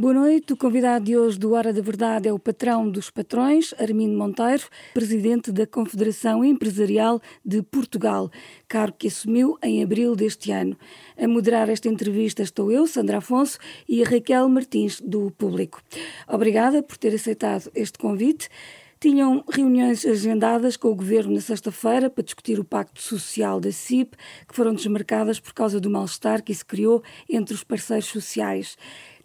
Boa 0.00 0.14
noite. 0.14 0.52
O 0.52 0.56
convidado 0.56 1.06
de 1.06 1.16
hoje 1.16 1.36
do 1.36 1.54
Hora 1.54 1.72
da 1.72 1.82
Verdade 1.82 2.28
é 2.28 2.32
o 2.32 2.38
patrão 2.38 2.88
dos 2.88 3.10
patrões, 3.10 3.74
Armindo 3.80 4.16
Monteiro, 4.16 4.62
presidente 4.94 5.50
da 5.50 5.66
Confederação 5.66 6.44
Empresarial 6.44 7.20
de 7.44 7.62
Portugal, 7.62 8.30
cargo 8.68 8.96
que 8.96 9.08
assumiu 9.08 9.58
em 9.60 9.82
abril 9.82 10.14
deste 10.14 10.52
ano. 10.52 10.76
A 11.20 11.26
moderar 11.26 11.68
esta 11.68 11.88
entrevista 11.88 12.44
estou 12.44 12.70
eu, 12.70 12.86
Sandra 12.86 13.18
Afonso, 13.18 13.58
e 13.88 14.00
a 14.00 14.08
Raquel 14.08 14.48
Martins, 14.48 15.00
do 15.00 15.32
Público. 15.32 15.82
Obrigada 16.28 16.80
por 16.80 16.96
ter 16.96 17.12
aceitado 17.12 17.68
este 17.74 17.98
convite. 17.98 18.48
Tinham 19.00 19.44
reuniões 19.48 20.04
agendadas 20.04 20.76
com 20.76 20.88
o 20.88 20.94
governo 20.94 21.34
na 21.34 21.40
sexta-feira 21.40 22.10
para 22.10 22.24
discutir 22.24 22.58
o 22.58 22.64
pacto 22.64 23.00
social 23.00 23.60
da 23.60 23.70
CIP, 23.70 24.16
que 24.46 24.54
foram 24.56 24.74
desmarcadas 24.74 25.38
por 25.38 25.52
causa 25.52 25.78
do 25.78 25.88
mal-estar 25.88 26.42
que 26.42 26.52
se 26.52 26.64
criou 26.64 27.00
entre 27.28 27.54
os 27.54 27.62
parceiros 27.62 28.06
sociais. 28.06 28.76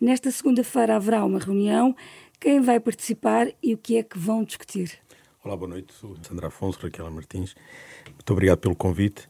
Nesta 0.03 0.29
segunda-feira 0.31 0.97
haverá 0.97 1.23
uma 1.23 1.39
reunião. 1.39 1.95
Quem 2.37 2.59
vai 2.59 2.77
participar 2.77 3.47
e 3.63 3.73
o 3.73 3.77
que 3.77 3.95
é 3.95 4.03
que 4.03 4.19
vão 4.19 4.43
discutir? 4.43 4.99
Olá, 5.41 5.55
boa 5.55 5.69
noite. 5.69 5.93
Sou 5.93 6.17
Sandra 6.21 6.47
Afonso, 6.47 6.77
Raquel 6.81 7.09
Martins. 7.09 7.55
Muito 8.11 8.33
obrigado 8.33 8.57
pelo 8.57 8.75
convite. 8.75 9.29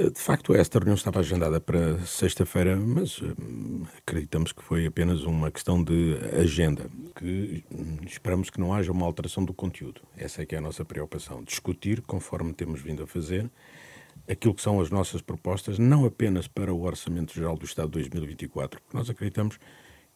Eh, 0.00 0.10
de 0.10 0.18
facto, 0.18 0.52
esta 0.52 0.80
reunião 0.80 0.96
estava 0.96 1.20
agendada 1.20 1.60
para 1.60 1.96
sexta-feira, 2.00 2.74
mas 2.74 3.22
hum, 3.22 3.84
acreditamos 3.98 4.50
que 4.50 4.64
foi 4.64 4.84
apenas 4.84 5.22
uma 5.22 5.48
questão 5.48 5.80
de 5.80 6.18
agenda, 6.40 6.90
que 7.14 7.62
hum, 7.70 7.98
esperamos 8.04 8.50
que 8.50 8.58
não 8.58 8.74
haja 8.74 8.90
uma 8.90 9.06
alteração 9.06 9.44
do 9.44 9.54
conteúdo. 9.54 10.00
Essa 10.16 10.42
é 10.42 10.44
que 10.44 10.56
é 10.56 10.58
a 10.58 10.60
nossa 10.60 10.84
preocupação, 10.84 11.44
discutir, 11.44 12.02
conforme 12.02 12.52
temos 12.52 12.82
vindo 12.82 13.04
a 13.04 13.06
fazer, 13.06 13.48
aquilo 14.28 14.54
que 14.54 14.62
são 14.62 14.80
as 14.80 14.90
nossas 14.90 15.22
propostas, 15.22 15.78
não 15.78 16.04
apenas 16.04 16.48
para 16.48 16.74
o 16.74 16.82
Orçamento 16.82 17.32
Geral 17.32 17.56
do 17.56 17.64
Estado 17.64 17.86
de 17.86 18.08
2024, 18.08 18.80
porque 18.80 18.96
nós 18.96 19.08
acreditamos 19.08 19.56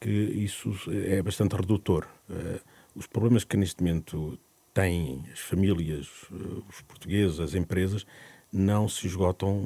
que 0.00 0.10
isso 0.10 0.72
é 0.90 1.22
bastante 1.22 1.56
redutor. 1.56 2.06
Uh, 2.28 2.60
os 2.94 3.06
problemas 3.06 3.44
que 3.44 3.56
neste 3.56 3.82
momento 3.82 4.38
têm 4.72 5.24
as 5.32 5.40
famílias, 5.40 6.06
uh, 6.30 6.64
os 6.68 6.80
portugueses, 6.82 7.40
as 7.40 7.54
empresas, 7.54 8.06
não 8.52 8.88
se 8.88 9.06
esgotam 9.06 9.62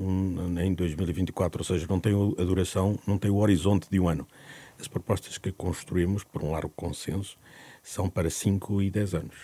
em 0.60 0.74
2024, 0.74 1.60
ou 1.60 1.64
seja, 1.64 1.86
não 1.88 2.00
tem 2.00 2.12
a 2.12 2.42
duração, 2.42 2.98
não 3.06 3.16
tem 3.16 3.30
o 3.30 3.36
horizonte 3.36 3.88
de 3.88 4.00
um 4.00 4.08
ano. 4.08 4.26
As 4.78 4.88
propostas 4.88 5.38
que 5.38 5.52
construímos, 5.52 6.24
por 6.24 6.42
um 6.42 6.50
largo 6.50 6.72
consenso, 6.74 7.38
são 7.82 8.08
para 8.08 8.28
5 8.28 8.82
e 8.82 8.90
10 8.90 9.14
anos. 9.14 9.36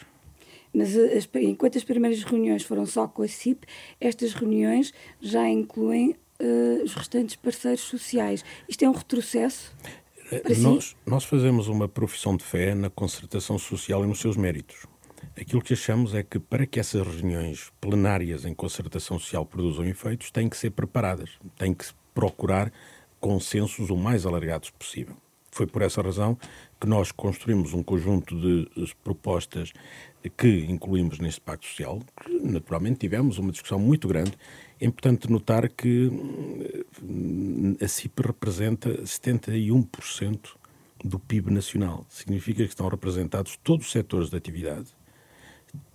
Mas 0.72 0.96
as, 0.96 1.28
enquanto 1.36 1.78
as 1.78 1.84
primeiras 1.84 2.22
reuniões 2.24 2.62
foram 2.62 2.84
só 2.84 3.06
com 3.06 3.22
a 3.22 3.28
CIP, 3.28 3.66
estas 4.00 4.34
reuniões 4.34 4.92
já 5.20 5.48
incluem 5.48 6.16
uh, 6.40 6.82
os 6.84 6.94
restantes 6.94 7.36
parceiros 7.36 7.80
sociais. 7.80 8.44
Isto 8.68 8.84
é 8.84 8.88
um 8.88 8.92
retrocesso? 8.92 9.74
Nós, 10.58 10.96
nós 11.06 11.24
fazemos 11.24 11.68
uma 11.68 11.88
profissão 11.88 12.36
de 12.36 12.44
fé 12.44 12.74
na 12.74 12.90
concertação 12.90 13.58
social 13.58 14.04
e 14.04 14.06
nos 14.06 14.20
seus 14.20 14.36
méritos. 14.36 14.86
Aquilo 15.40 15.62
que 15.62 15.72
achamos 15.72 16.14
é 16.14 16.22
que 16.22 16.38
para 16.38 16.66
que 16.66 16.78
essas 16.78 17.06
reuniões 17.06 17.72
plenárias 17.80 18.44
em 18.44 18.52
concertação 18.52 19.18
social 19.18 19.46
produzam 19.46 19.84
efeitos, 19.84 20.30
têm 20.30 20.48
que 20.48 20.56
ser 20.56 20.70
preparadas, 20.70 21.38
têm 21.56 21.72
que 21.72 21.86
procurar 22.12 22.72
consensos 23.20 23.90
o 23.90 23.96
mais 23.96 24.26
alargados 24.26 24.70
possível. 24.70 25.16
Foi 25.58 25.66
por 25.66 25.82
essa 25.82 26.00
razão 26.00 26.38
que 26.80 26.86
nós 26.86 27.10
construímos 27.10 27.74
um 27.74 27.82
conjunto 27.82 28.40
de 28.40 28.94
propostas 29.02 29.72
que 30.36 30.66
incluímos 30.68 31.18
neste 31.18 31.40
Pacto 31.40 31.66
Social, 31.66 32.00
que 32.24 32.32
naturalmente 32.38 33.00
tivemos 33.00 33.38
uma 33.38 33.50
discussão 33.50 33.80
muito 33.80 34.06
grande 34.06 34.38
é 34.80 34.86
importante 34.86 35.28
notar 35.28 35.68
que 35.68 36.06
hum, 37.02 37.76
a 37.82 37.88
CIP 37.88 38.22
representa 38.22 39.02
71% 39.02 40.38
do 41.04 41.18
PIB 41.18 41.50
nacional. 41.50 42.06
Significa 42.08 42.62
que 42.62 42.68
estão 42.68 42.86
representados 42.86 43.58
todos 43.64 43.86
os 43.86 43.92
setores 43.92 44.30
de 44.30 44.36
atividade, 44.36 44.94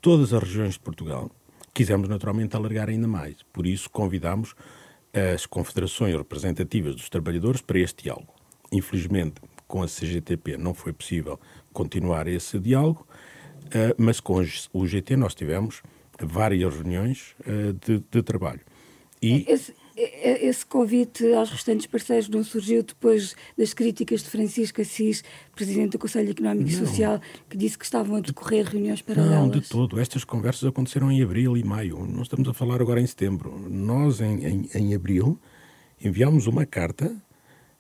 todas 0.01 0.33
as 0.33 0.43
regiões 0.43 0.73
de 0.73 0.81
Portugal. 0.81 1.31
Quisemos 1.73 2.09
naturalmente 2.09 2.57
alargar 2.57 2.89
ainda 2.89 3.07
mais. 3.07 3.37
Por 3.53 3.65
isso, 3.65 3.89
convidamos 3.89 4.53
as 5.13 5.45
confederações 5.45 6.13
representativas 6.13 6.95
dos 6.95 7.07
trabalhadores 7.07 7.61
para 7.61 7.79
este 7.79 8.03
diálogo. 8.03 8.33
Infelizmente, 8.73 9.35
com 9.67 9.81
a 9.81 9.87
CGTP 9.87 10.57
não 10.57 10.73
foi 10.73 10.93
possível 10.93 11.39
continuar 11.71 12.27
esse 12.27 12.59
diálogo, 12.59 13.07
eh, 13.71 13.95
mas 13.97 14.19
com 14.19 14.43
o 14.73 14.87
GT 14.87 15.15
nós 15.15 15.33
tivemos 15.33 15.81
várias 16.21 16.73
reuniões 16.73 17.35
eh, 17.45 17.73
de, 17.85 18.03
de 18.11 18.21
trabalho. 18.21 18.61
E... 19.21 19.45
Esse, 19.47 19.73
esse, 19.95 20.65
convite 20.65 21.33
aos 21.33 21.49
restantes 21.49 21.85
parceiros 21.85 22.27
não 22.27 22.43
surgiu 22.43 22.83
depois 22.83 23.35
das 23.57 23.73
críticas 23.73 24.21
de 24.21 24.29
Francisco 24.29 24.81
Assis, 24.81 25.23
Presidente 25.55 25.91
do 25.91 25.99
Conselho 25.99 26.31
Económico 26.31 26.69
não. 26.69 26.69
e 26.69 26.87
Social, 26.87 27.21
que 27.49 27.55
disse 27.55 27.77
que 27.77 27.85
estavam 27.85 28.17
a 28.17 28.19
decorrer 28.19 28.65
reuniões 28.65 29.01
paralelas? 29.01 29.39
Não, 29.39 29.49
de 29.49 29.61
todo. 29.61 29.99
Estas 29.99 30.23
conversas 30.23 30.67
aconteceram 30.67 31.11
em 31.11 31.21
abril 31.21 31.55
e 31.55 31.63
maio. 31.63 32.05
Não 32.05 32.23
estamos 32.23 32.49
a 32.49 32.53
falar 32.53 32.81
agora 32.81 32.99
em 32.99 33.07
setembro. 33.07 33.57
Nós, 33.69 34.19
em, 34.19 34.45
em, 34.45 34.69
em 34.73 34.95
abril, 34.95 35.39
enviámos 36.03 36.47
uma 36.47 36.65
carta 36.65 37.15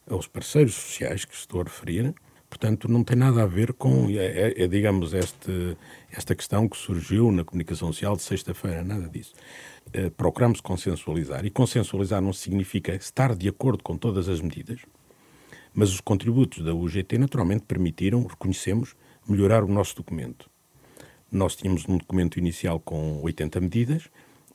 aos 0.09 0.27
parceiros 0.27 0.73
sociais 0.73 1.25
que 1.25 1.33
estou 1.33 1.61
a 1.61 1.63
referir, 1.63 2.13
Portanto, 2.53 2.87
não 2.87 3.03
tem 3.03 3.17
nada 3.17 3.41
a 3.41 3.47
ver 3.47 3.73
com, 3.73 4.07
é, 4.11 4.13
é, 4.13 4.63
é, 4.63 4.67
digamos, 4.67 5.11
este, 5.11 5.75
esta 6.11 6.35
questão 6.35 6.69
que 6.69 6.77
surgiu 6.77 7.31
na 7.31 7.43
comunicação 7.43 7.91
social 7.91 8.15
de 8.15 8.21
sexta-feira, 8.21 8.83
nada 8.83 9.09
disso. 9.09 9.33
Uh, 9.87 10.11
procuramos 10.11 10.61
consensualizar, 10.61 11.43
e 11.47 11.49
consensualizar 11.49 12.21
não 12.21 12.31
significa 12.31 12.93
estar 12.93 13.35
de 13.35 13.49
acordo 13.49 13.83
com 13.83 13.97
todas 13.97 14.29
as 14.29 14.39
medidas, 14.39 14.81
mas 15.73 15.89
os 15.91 15.99
contributos 15.99 16.63
da 16.63 16.75
UGT 16.75 17.17
naturalmente 17.17 17.63
permitiram, 17.65 18.23
reconhecemos, 18.23 18.95
melhorar 19.27 19.63
o 19.63 19.67
nosso 19.67 19.95
documento. 19.95 20.47
Nós 21.31 21.55
tínhamos 21.55 21.89
um 21.89 21.97
documento 21.97 22.37
inicial 22.37 22.79
com 22.79 23.19
80 23.23 23.59
medidas 23.61 24.09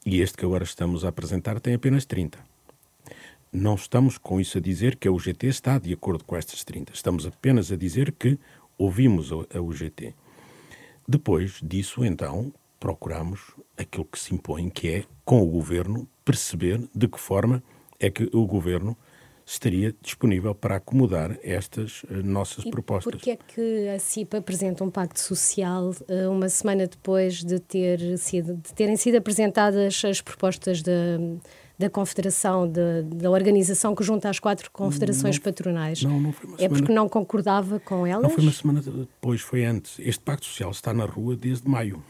e 0.06 0.20
este 0.20 0.36
que 0.36 0.44
agora 0.44 0.62
estamos 0.62 1.04
a 1.04 1.08
apresentar 1.08 1.58
tem 1.58 1.74
apenas 1.74 2.04
30. 2.04 2.38
Não 3.52 3.74
estamos 3.74 4.18
com 4.18 4.40
isso 4.40 4.58
a 4.58 4.60
dizer 4.60 4.96
que 4.96 5.08
a 5.08 5.12
UGT 5.12 5.46
está 5.46 5.78
de 5.78 5.92
acordo 5.92 6.24
com 6.24 6.36
estas 6.36 6.64
30. 6.64 6.92
Estamos 6.92 7.26
apenas 7.26 7.72
a 7.72 7.76
dizer 7.76 8.12
que 8.12 8.38
ouvimos 8.76 9.30
a 9.32 9.60
UGT. 9.60 10.14
Depois 11.06 11.58
disso, 11.62 12.04
então, 12.04 12.52
procuramos 12.78 13.40
aquilo 13.76 14.04
que 14.04 14.18
se 14.18 14.34
impõe, 14.34 14.68
que 14.68 14.88
é, 14.88 15.04
com 15.24 15.42
o 15.42 15.46
governo, 15.46 16.06
perceber 16.24 16.86
de 16.94 17.08
que 17.08 17.18
forma 17.18 17.62
é 17.98 18.10
que 18.10 18.28
o 18.32 18.46
governo 18.46 18.96
estaria 19.44 19.94
disponível 20.02 20.54
para 20.54 20.76
acomodar 20.76 21.38
estas 21.42 22.02
uh, 22.02 22.22
nossas 22.22 22.66
e 22.66 22.70
propostas. 22.70 23.10
Por 23.10 23.18
que 23.18 23.30
é 23.30 23.36
que 23.36 23.88
a 23.88 23.98
CIPA 23.98 24.38
apresenta 24.38 24.84
um 24.84 24.90
pacto 24.90 25.18
social 25.18 25.90
uh, 25.90 26.30
uma 26.30 26.50
semana 26.50 26.86
depois 26.86 27.42
de, 27.42 27.58
ter 27.58 28.18
sido, 28.18 28.56
de 28.56 28.74
terem 28.74 28.96
sido 28.96 29.16
apresentadas 29.16 30.04
as 30.04 30.20
propostas 30.20 30.82
da 30.82 31.18
da 31.78 31.88
Confederação, 31.88 32.68
de, 32.68 33.02
da 33.02 33.30
organização 33.30 33.94
que 33.94 34.02
junta 34.02 34.28
as 34.28 34.40
quatro 34.40 34.70
confederações 34.72 35.36
não, 35.36 35.42
patronais. 35.42 36.02
Não, 36.02 36.20
não 36.20 36.32
foi 36.32 36.48
uma 36.48 36.56
é 36.58 36.68
porque 36.68 36.92
não 36.92 37.08
concordava 37.08 37.78
com 37.78 38.04
elas? 38.04 38.22
Não 38.22 38.30
foi 38.30 38.42
uma 38.42 38.52
semana 38.52 38.80
depois, 38.82 39.40
foi 39.40 39.64
antes. 39.64 39.98
Este 40.00 40.20
Pacto 40.20 40.46
Social 40.46 40.72
está 40.72 40.92
na 40.92 41.04
rua 41.04 41.36
desde 41.36 41.68
maio. 41.68 41.96
Ou 41.96 42.02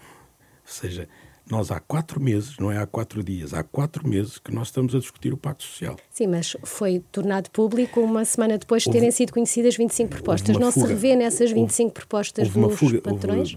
seja, 0.64 1.06
nós 1.50 1.70
há 1.70 1.80
quatro 1.80 2.20
meses, 2.20 2.56
não 2.58 2.70
é 2.70 2.78
há 2.78 2.86
quatro 2.86 3.22
dias, 3.22 3.52
há 3.52 3.62
quatro 3.62 4.06
meses 4.06 4.38
que 4.38 4.52
nós 4.52 4.68
estamos 4.68 4.94
a 4.94 4.98
discutir 4.98 5.32
o 5.32 5.36
Pacto 5.36 5.64
Social. 5.64 5.96
Sim, 6.10 6.28
mas 6.28 6.56
foi 6.62 7.02
tornado 7.12 7.50
público 7.50 8.00
uma 8.00 8.24
semana 8.24 8.56
depois 8.56 8.84
de 8.84 8.90
terem 8.90 9.10
sido 9.10 9.32
conhecidas 9.32 9.76
25 9.76 10.10
propostas. 10.10 10.56
Não 10.56 10.72
fuga. 10.72 10.86
se 10.86 10.92
revê 10.92 11.16
nessas 11.16 11.50
25 11.50 11.84
houve, 11.84 11.94
propostas 11.94 12.48
houve 12.48 12.68
dos 12.68 12.78
fuga, 12.78 13.00
patrões? 13.00 13.56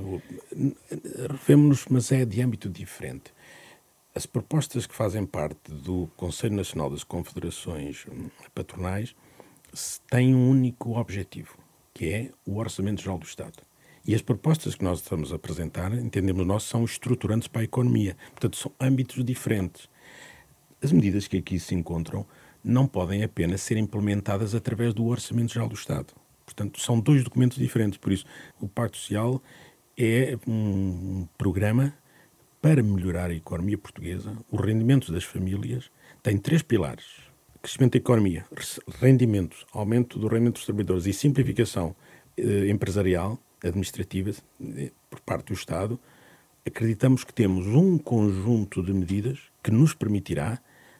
Revemos-nos, 1.29 1.85
mas 1.89 2.11
é 2.11 2.25
de 2.25 2.41
âmbito 2.41 2.69
diferente. 2.69 3.31
As 4.13 4.25
propostas 4.25 4.85
que 4.85 4.93
fazem 4.93 5.25
parte 5.25 5.71
do 5.71 6.09
Conselho 6.17 6.55
Nacional 6.55 6.89
das 6.89 7.01
Confederações 7.01 8.05
hum, 8.11 8.29
Patronais 8.53 9.15
têm 10.09 10.35
um 10.35 10.49
único 10.49 10.99
objetivo, 10.99 11.57
que 11.93 12.09
é 12.09 12.31
o 12.45 12.57
Orçamento 12.57 13.01
Geral 13.01 13.17
do 13.17 13.25
Estado. 13.25 13.63
E 14.05 14.13
as 14.13 14.21
propostas 14.21 14.75
que 14.75 14.83
nós 14.83 14.99
estamos 14.99 15.31
a 15.31 15.37
apresentar, 15.37 15.93
entendemos 15.93 16.45
nós, 16.45 16.63
são 16.63 16.83
estruturantes 16.83 17.47
para 17.47 17.61
a 17.61 17.63
economia. 17.63 18.17
Portanto, 18.31 18.57
são 18.57 18.73
âmbitos 18.81 19.23
diferentes. 19.23 19.87
As 20.83 20.91
medidas 20.91 21.25
que 21.25 21.37
aqui 21.37 21.57
se 21.57 21.73
encontram 21.73 22.25
não 22.61 22.87
podem 22.87 23.23
apenas 23.23 23.61
ser 23.61 23.77
implementadas 23.77 24.53
através 24.53 24.93
do 24.93 25.05
Orçamento 25.05 25.53
Geral 25.53 25.69
do 25.69 25.75
Estado. 25.75 26.13
Portanto, 26.45 26.81
são 26.81 26.99
dois 26.99 27.23
documentos 27.23 27.57
diferentes. 27.57 27.97
Por 27.97 28.11
isso, 28.11 28.25
o 28.59 28.67
Pacto 28.67 28.97
Social 28.97 29.41
é 29.97 30.37
um 30.45 31.25
programa 31.37 31.93
para 32.61 32.83
melhorar 32.83 33.31
a 33.31 33.33
economia 33.33 33.77
portuguesa, 33.77 34.37
os 34.51 34.61
rendimentos 34.61 35.09
das 35.09 35.23
famílias 35.23 35.89
têm 36.21 36.37
três 36.37 36.61
pilares: 36.61 37.05
crescimento 37.61 37.93
da 37.93 37.97
economia, 37.97 38.45
rendimentos, 38.99 39.65
aumento 39.73 40.19
do 40.19 40.27
rendimento 40.27 40.55
dos 40.55 40.65
trabalhadores 40.65 41.05
e 41.07 41.13
simplificação 41.13 41.95
eh, 42.37 42.69
empresarial, 42.69 43.39
administrativa, 43.63 44.31
eh, 44.61 44.91
por 45.09 45.19
parte 45.21 45.47
do 45.47 45.53
Estado. 45.53 45.99
Acreditamos 46.63 47.23
que 47.23 47.33
temos 47.33 47.65
um 47.65 47.97
conjunto 47.97 48.83
de 48.83 48.93
medidas 48.93 49.39
que 49.63 49.71
nos 49.71 49.95
permitirá 49.95 50.59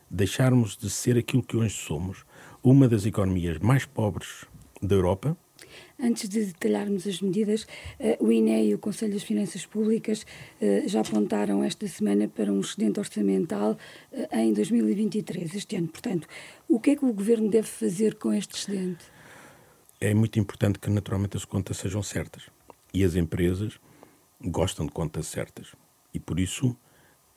deixarmos 0.10 0.76
de 0.76 0.90
ser 0.90 1.18
aquilo 1.18 1.44
que 1.44 1.56
hoje 1.56 1.76
somos, 1.76 2.26
uma 2.64 2.88
das 2.88 3.06
economias 3.06 3.60
mais 3.60 3.86
pobres 3.86 4.46
da 4.82 4.96
Europa, 4.96 5.38
Antes 6.04 6.28
de 6.28 6.46
detalharmos 6.46 7.06
as 7.06 7.22
medidas, 7.22 7.68
eh, 8.00 8.18
o 8.20 8.32
INE 8.32 8.70
e 8.70 8.74
o 8.74 8.80
Conselho 8.80 9.14
das 9.14 9.22
Finanças 9.22 9.68
Públicas 9.68 10.26
eh, 10.60 10.84
já 10.88 11.02
apontaram 11.02 11.64
esta 11.64 11.88
semana 11.88 12.28
para 12.28 12.52
um 12.52 12.60
excedente 12.60 13.00
orçamental 13.00 13.78
eh, 14.12 14.42
em 14.42 14.52
2023, 14.52 15.54
este 15.54 15.76
ano. 15.76 15.90
Portanto, 15.90 16.28
o 16.68 16.80
que 16.80 16.92
é 16.92 16.96
que 16.96 17.06
o 17.06 17.14
Governo 17.14 17.52
deve 17.52 17.68
fazer 17.68 18.16
com 18.16 18.34
este 18.34 18.56
excedente? 18.56 19.06
É 20.00 20.12
muito 20.16 20.40
importante 20.40 20.80
que, 20.80 20.90
naturalmente, 20.90 21.38
as 21.38 21.46
contas 21.46 21.78
sejam 21.78 22.02
certas. 22.02 22.50
E 22.92 23.04
as 23.04 23.16
empresas 23.16 23.80
gostam 24.44 24.88
de 24.88 24.92
contas 24.92 25.28
certas. 25.28 25.76
E, 26.12 26.20
por 26.20 26.40
isso, 26.40 26.76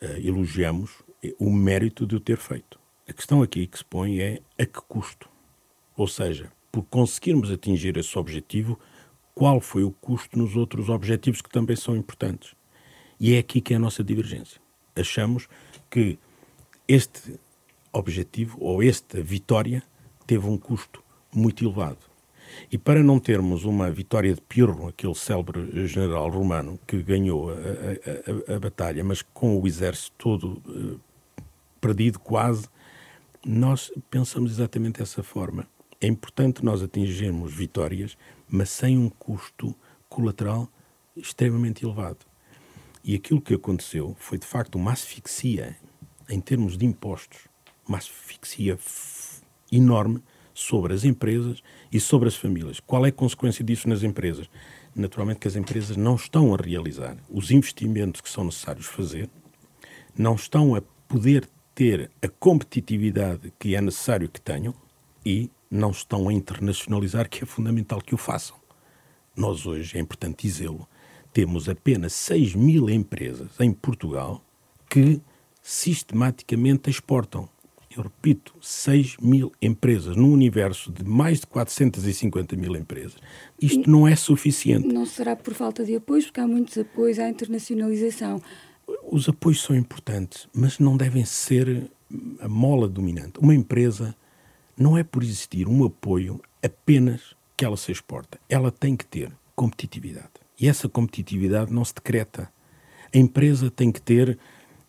elogiamos 0.00 1.02
o 1.38 1.50
mérito 1.50 2.06
de 2.06 2.16
o 2.16 2.20
ter 2.20 2.38
feito. 2.38 2.80
A 3.06 3.12
questão 3.12 3.42
aqui 3.42 3.66
que 3.66 3.76
se 3.76 3.84
põe 3.84 4.20
é 4.20 4.40
a 4.58 4.64
que 4.64 4.80
custo? 4.88 5.28
Ou 5.94 6.08
seja, 6.08 6.50
por 6.74 6.82
conseguirmos 6.86 7.52
atingir 7.52 7.96
esse 7.96 8.18
objetivo, 8.18 8.76
qual 9.32 9.60
foi 9.60 9.84
o 9.84 9.92
custo 9.92 10.36
nos 10.36 10.56
outros 10.56 10.88
objetivos 10.88 11.40
que 11.40 11.48
também 11.48 11.76
são 11.76 11.94
importantes. 11.94 12.56
E 13.20 13.36
é 13.36 13.38
aqui 13.38 13.60
que 13.60 13.74
é 13.74 13.76
a 13.76 13.78
nossa 13.78 14.02
divergência. 14.02 14.60
Achamos 14.96 15.46
que 15.88 16.18
este 16.88 17.38
objetivo 17.92 18.58
ou 18.60 18.82
esta 18.82 19.22
vitória 19.22 19.84
teve 20.26 20.48
um 20.48 20.58
custo 20.58 21.00
muito 21.32 21.64
elevado. 21.64 22.10
E 22.72 22.76
para 22.76 23.04
não 23.04 23.20
termos 23.20 23.64
uma 23.64 23.88
vitória 23.88 24.34
de 24.34 24.40
Pirro, 24.40 24.88
aquele 24.88 25.14
célebre 25.14 25.86
general 25.86 26.28
romano 26.28 26.76
que 26.88 27.00
ganhou 27.04 27.50
a, 27.50 27.54
a, 27.54 28.52
a, 28.52 28.56
a 28.56 28.58
batalha, 28.58 29.04
mas 29.04 29.22
com 29.22 29.60
o 29.60 29.64
exército 29.68 30.12
todo 30.18 30.60
uh, 30.66 31.00
perdido 31.80 32.18
quase, 32.18 32.68
nós 33.46 33.92
pensamos 34.10 34.50
exatamente 34.50 34.98
dessa 34.98 35.22
forma. 35.22 35.68
É 36.04 36.06
importante 36.06 36.62
nós 36.62 36.82
atingirmos 36.82 37.54
vitórias, 37.54 38.14
mas 38.46 38.68
sem 38.68 38.98
um 38.98 39.08
custo 39.08 39.74
colateral 40.06 40.68
extremamente 41.16 41.82
elevado. 41.82 42.26
E 43.02 43.14
aquilo 43.14 43.40
que 43.40 43.54
aconteceu 43.54 44.14
foi, 44.18 44.36
de 44.36 44.44
facto, 44.44 44.74
uma 44.74 44.92
asfixia 44.92 45.74
em 46.28 46.42
termos 46.42 46.76
de 46.76 46.84
impostos, 46.84 47.48
uma 47.88 47.96
asfixia 47.96 48.78
enorme 49.72 50.22
sobre 50.52 50.92
as 50.92 51.04
empresas 51.04 51.62
e 51.90 51.98
sobre 51.98 52.28
as 52.28 52.36
famílias. 52.36 52.80
Qual 52.80 53.06
é 53.06 53.08
a 53.08 53.12
consequência 53.12 53.64
disso 53.64 53.88
nas 53.88 54.02
empresas? 54.02 54.46
Naturalmente 54.94 55.40
que 55.40 55.48
as 55.48 55.56
empresas 55.56 55.96
não 55.96 56.16
estão 56.16 56.52
a 56.52 56.58
realizar 56.58 57.16
os 57.30 57.50
investimentos 57.50 58.20
que 58.20 58.28
são 58.28 58.44
necessários 58.44 58.84
fazer, 58.84 59.30
não 60.14 60.34
estão 60.34 60.74
a 60.74 60.82
poder 61.08 61.48
ter 61.74 62.10
a 62.20 62.28
competitividade 62.28 63.50
que 63.58 63.74
é 63.74 63.80
necessário 63.80 64.28
que 64.28 64.38
tenham 64.38 64.74
e 65.24 65.50
não 65.74 65.90
estão 65.90 66.28
a 66.28 66.32
internacionalizar, 66.32 67.28
que 67.28 67.42
é 67.42 67.46
fundamental 67.46 68.00
que 68.00 68.14
o 68.14 68.18
façam. 68.18 68.56
Nós 69.36 69.66
hoje, 69.66 69.96
é 69.98 70.00
importante 70.00 70.46
dizê-lo, 70.46 70.88
temos 71.32 71.68
apenas 71.68 72.12
6 72.12 72.54
mil 72.54 72.88
empresas 72.88 73.50
em 73.58 73.72
Portugal 73.72 74.42
que 74.88 75.20
sistematicamente 75.60 76.88
exportam. 76.88 77.48
Eu 77.96 78.04
repito, 78.04 78.54
6 78.60 79.16
mil 79.20 79.52
empresas 79.60 80.16
num 80.16 80.32
universo 80.32 80.92
de 80.92 81.04
mais 81.04 81.40
de 81.40 81.46
450 81.48 82.56
mil 82.56 82.76
empresas. 82.76 83.16
Isto 83.60 83.90
não 83.90 84.06
é 84.06 84.14
suficiente. 84.14 84.86
Não 84.86 85.04
será 85.04 85.34
por 85.34 85.54
falta 85.54 85.84
de 85.84 85.96
apoios, 85.96 86.26
porque 86.26 86.40
há 86.40 86.46
muitos 86.46 86.78
apoios 86.78 87.18
à 87.18 87.28
internacionalização. 87.28 88.40
Os 89.10 89.28
apoios 89.28 89.60
são 89.62 89.74
importantes, 89.74 90.48
mas 90.52 90.78
não 90.78 90.96
devem 90.96 91.24
ser 91.24 91.90
a 92.40 92.48
mola 92.48 92.88
dominante. 92.88 93.40
Uma 93.40 93.54
empresa 93.54 94.14
não 94.76 94.96
é 94.96 95.04
por 95.04 95.22
existir 95.22 95.68
um 95.68 95.84
apoio 95.84 96.40
apenas 96.62 97.34
que 97.56 97.64
ela 97.64 97.76
se 97.76 97.92
exporta. 97.92 98.38
Ela 98.48 98.70
tem 98.70 98.96
que 98.96 99.06
ter 99.06 99.32
competitividade. 99.54 100.32
E 100.58 100.68
essa 100.68 100.88
competitividade 100.88 101.72
não 101.72 101.84
se 101.84 101.94
decreta. 101.94 102.50
A 103.14 103.18
empresa 103.18 103.70
tem 103.70 103.92
que 103.92 104.00
ter 104.00 104.38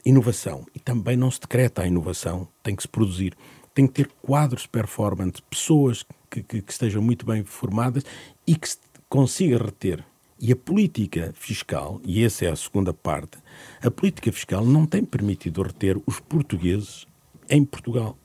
inovação 0.05 0.65
e 0.73 0.79
também 0.79 1.17
não 1.17 1.31
se 1.31 1.39
decreta 1.41 1.81
a 1.81 1.87
inovação, 1.87 2.47
tem 2.63 2.75
que 2.75 2.83
se 2.83 2.87
produzir. 2.87 3.35
Tem 3.73 3.85
que 3.85 3.93
ter 3.93 4.09
quadros 4.21 4.65
performance, 4.65 5.41
pessoas 5.49 6.05
que, 6.29 6.41
que, 6.41 6.61
que 6.61 6.71
estejam 6.71 7.01
muito 7.01 7.25
bem 7.25 7.43
formadas 7.43 8.05
e 8.47 8.55
que 8.55 8.69
se 8.69 8.77
consiga 9.09 9.57
reter. 9.57 10.03
E 10.39 10.51
a 10.51 10.55
política 10.55 11.33
fiscal, 11.35 11.99
e 12.03 12.23
essa 12.23 12.45
é 12.45 12.51
a 12.51 12.55
segunda 12.55 12.93
parte, 12.93 13.37
a 13.81 13.89
política 13.89 14.31
fiscal 14.31 14.65
não 14.65 14.85
tem 14.85 15.03
permitido 15.03 15.61
reter 15.61 15.97
os 16.05 16.19
portugueses 16.19 17.05
em 17.49 17.63
Portugal. 17.63 18.17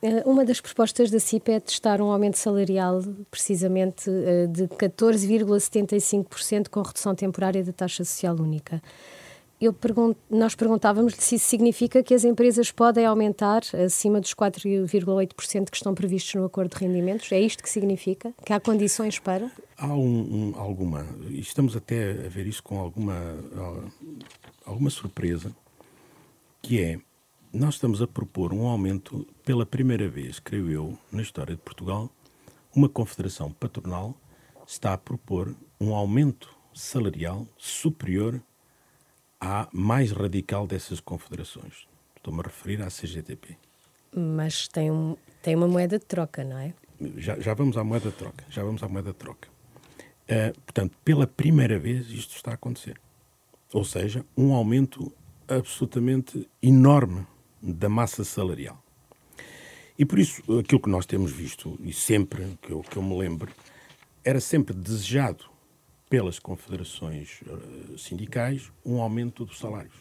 Eh, 0.00 0.22
uma 0.24 0.44
das 0.44 0.60
propostas 0.60 1.10
da 1.10 1.18
CIP 1.18 1.50
é 1.50 1.60
testar 1.60 2.00
um 2.00 2.10
aumento 2.10 2.38
salarial, 2.38 3.02
precisamente 3.30 4.08
eh, 4.08 4.46
de 4.46 4.68
14,75% 4.68 6.68
com 6.68 6.82
redução 6.82 7.14
temporária 7.14 7.64
da 7.64 7.72
taxa 7.72 8.04
social 8.04 8.36
única. 8.36 8.80
Pergunto, 9.80 10.16
nós 10.30 10.54
perguntávamos 10.54 11.14
se 11.16 11.34
isso 11.34 11.46
significa 11.46 12.00
que 12.00 12.14
as 12.14 12.22
empresas 12.22 12.70
podem 12.70 13.04
aumentar 13.04 13.62
acima 13.84 14.20
dos 14.20 14.32
4,8% 14.32 15.68
que 15.68 15.76
estão 15.76 15.96
previstos 15.96 16.32
no 16.36 16.44
acordo 16.44 16.76
de 16.76 16.84
rendimentos. 16.84 17.32
É 17.32 17.40
isto 17.40 17.60
que 17.60 17.68
significa? 17.68 18.32
Que 18.46 18.52
há 18.52 18.60
condições 18.60 19.18
para? 19.18 19.50
Há 19.76 19.88
um, 19.88 20.52
um, 20.54 20.56
alguma. 20.56 21.04
Estamos 21.28 21.74
até 21.74 22.12
a 22.12 22.28
ver 22.28 22.46
isso 22.46 22.62
com 22.62 22.78
alguma, 22.78 23.16
alguma 24.64 24.90
surpresa, 24.90 25.50
que 26.62 26.80
é 26.80 27.00
nós 27.52 27.74
estamos 27.74 28.02
a 28.02 28.06
propor 28.06 28.52
um 28.52 28.66
aumento, 28.66 29.26
pela 29.44 29.64
primeira 29.64 30.08
vez, 30.08 30.38
creio 30.38 30.70
eu, 30.70 30.98
na 31.10 31.22
história 31.22 31.54
de 31.54 31.62
Portugal, 31.62 32.10
uma 32.74 32.88
confederação 32.88 33.52
patronal 33.52 34.14
está 34.66 34.92
a 34.92 34.98
propor 34.98 35.54
um 35.80 35.94
aumento 35.94 36.54
salarial 36.74 37.46
superior 37.56 38.40
à 39.40 39.68
mais 39.72 40.12
radical 40.12 40.66
dessas 40.66 41.00
confederações. 41.00 41.86
Estou-me 42.16 42.40
a 42.40 42.42
referir 42.42 42.82
à 42.82 42.88
CGTP. 42.88 43.56
Mas 44.14 44.68
tem, 44.68 44.90
um, 44.90 45.16
tem 45.42 45.54
uma 45.54 45.68
moeda 45.68 45.98
de 45.98 46.04
troca, 46.04 46.44
não 46.44 46.58
é? 46.58 46.74
Já, 47.16 47.38
já 47.38 47.54
vamos 47.54 47.76
à 47.76 47.84
moeda 47.84 48.10
de 48.10 48.16
troca. 48.16 48.44
Já 48.50 48.62
vamos 48.62 48.82
à 48.82 48.88
moeda 48.88 49.12
de 49.12 49.16
troca. 49.16 49.48
Uh, 50.24 50.60
portanto, 50.60 50.96
pela 51.04 51.26
primeira 51.26 51.78
vez 51.78 52.10
isto 52.10 52.36
está 52.36 52.50
a 52.50 52.54
acontecer. 52.54 53.00
Ou 53.72 53.84
seja, 53.84 54.24
um 54.36 54.52
aumento 54.52 55.12
absolutamente 55.48 56.48
enorme 56.62 57.26
da 57.62 57.88
massa 57.88 58.24
salarial. 58.24 58.82
E 59.98 60.04
por 60.04 60.18
isso, 60.18 60.42
aquilo 60.58 60.80
que 60.80 60.88
nós 60.88 61.06
temos 61.06 61.32
visto, 61.32 61.76
e 61.80 61.92
sempre 61.92 62.56
que 62.62 62.70
eu, 62.70 62.82
que 62.82 62.96
eu 62.96 63.02
me 63.02 63.18
lembro, 63.18 63.52
era 64.24 64.40
sempre 64.40 64.72
desejado 64.74 65.44
pelas 66.08 66.38
confederações 66.38 67.40
uh, 67.42 67.98
sindicais 67.98 68.70
um 68.84 69.00
aumento 69.00 69.44
dos 69.44 69.58
salários. 69.58 69.94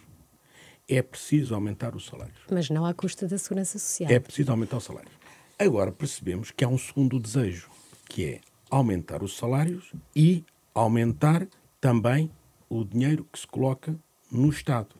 É 0.88 1.02
preciso 1.02 1.54
aumentar 1.54 1.96
os 1.96 2.06
salários. 2.06 2.38
Mas 2.50 2.70
não 2.70 2.86
à 2.86 2.94
custa 2.94 3.28
da 3.28 3.38
segurança 3.38 3.78
social. 3.78 4.10
É 4.10 4.20
preciso 4.20 4.52
aumentar 4.52 4.78
os 4.78 4.86
salários. 4.86 5.12
Agora 5.60 5.92
percebemos 5.92 6.52
que 6.52 6.64
há 6.64 6.68
um 6.68 6.78
segundo 6.78 7.20
desejo, 7.20 7.70
que 8.08 8.26
é 8.26 8.42
aumentar 8.70 9.24
os 9.24 9.36
salários 9.36 9.92
e 10.16 10.46
aumentar 10.74 11.48
também 11.82 12.32
o 12.70 12.86
dinheiro 12.86 13.28
que 13.32 13.40
se 13.40 13.48
coloca 13.48 13.98
no 14.32 14.50
Estado 14.50 14.96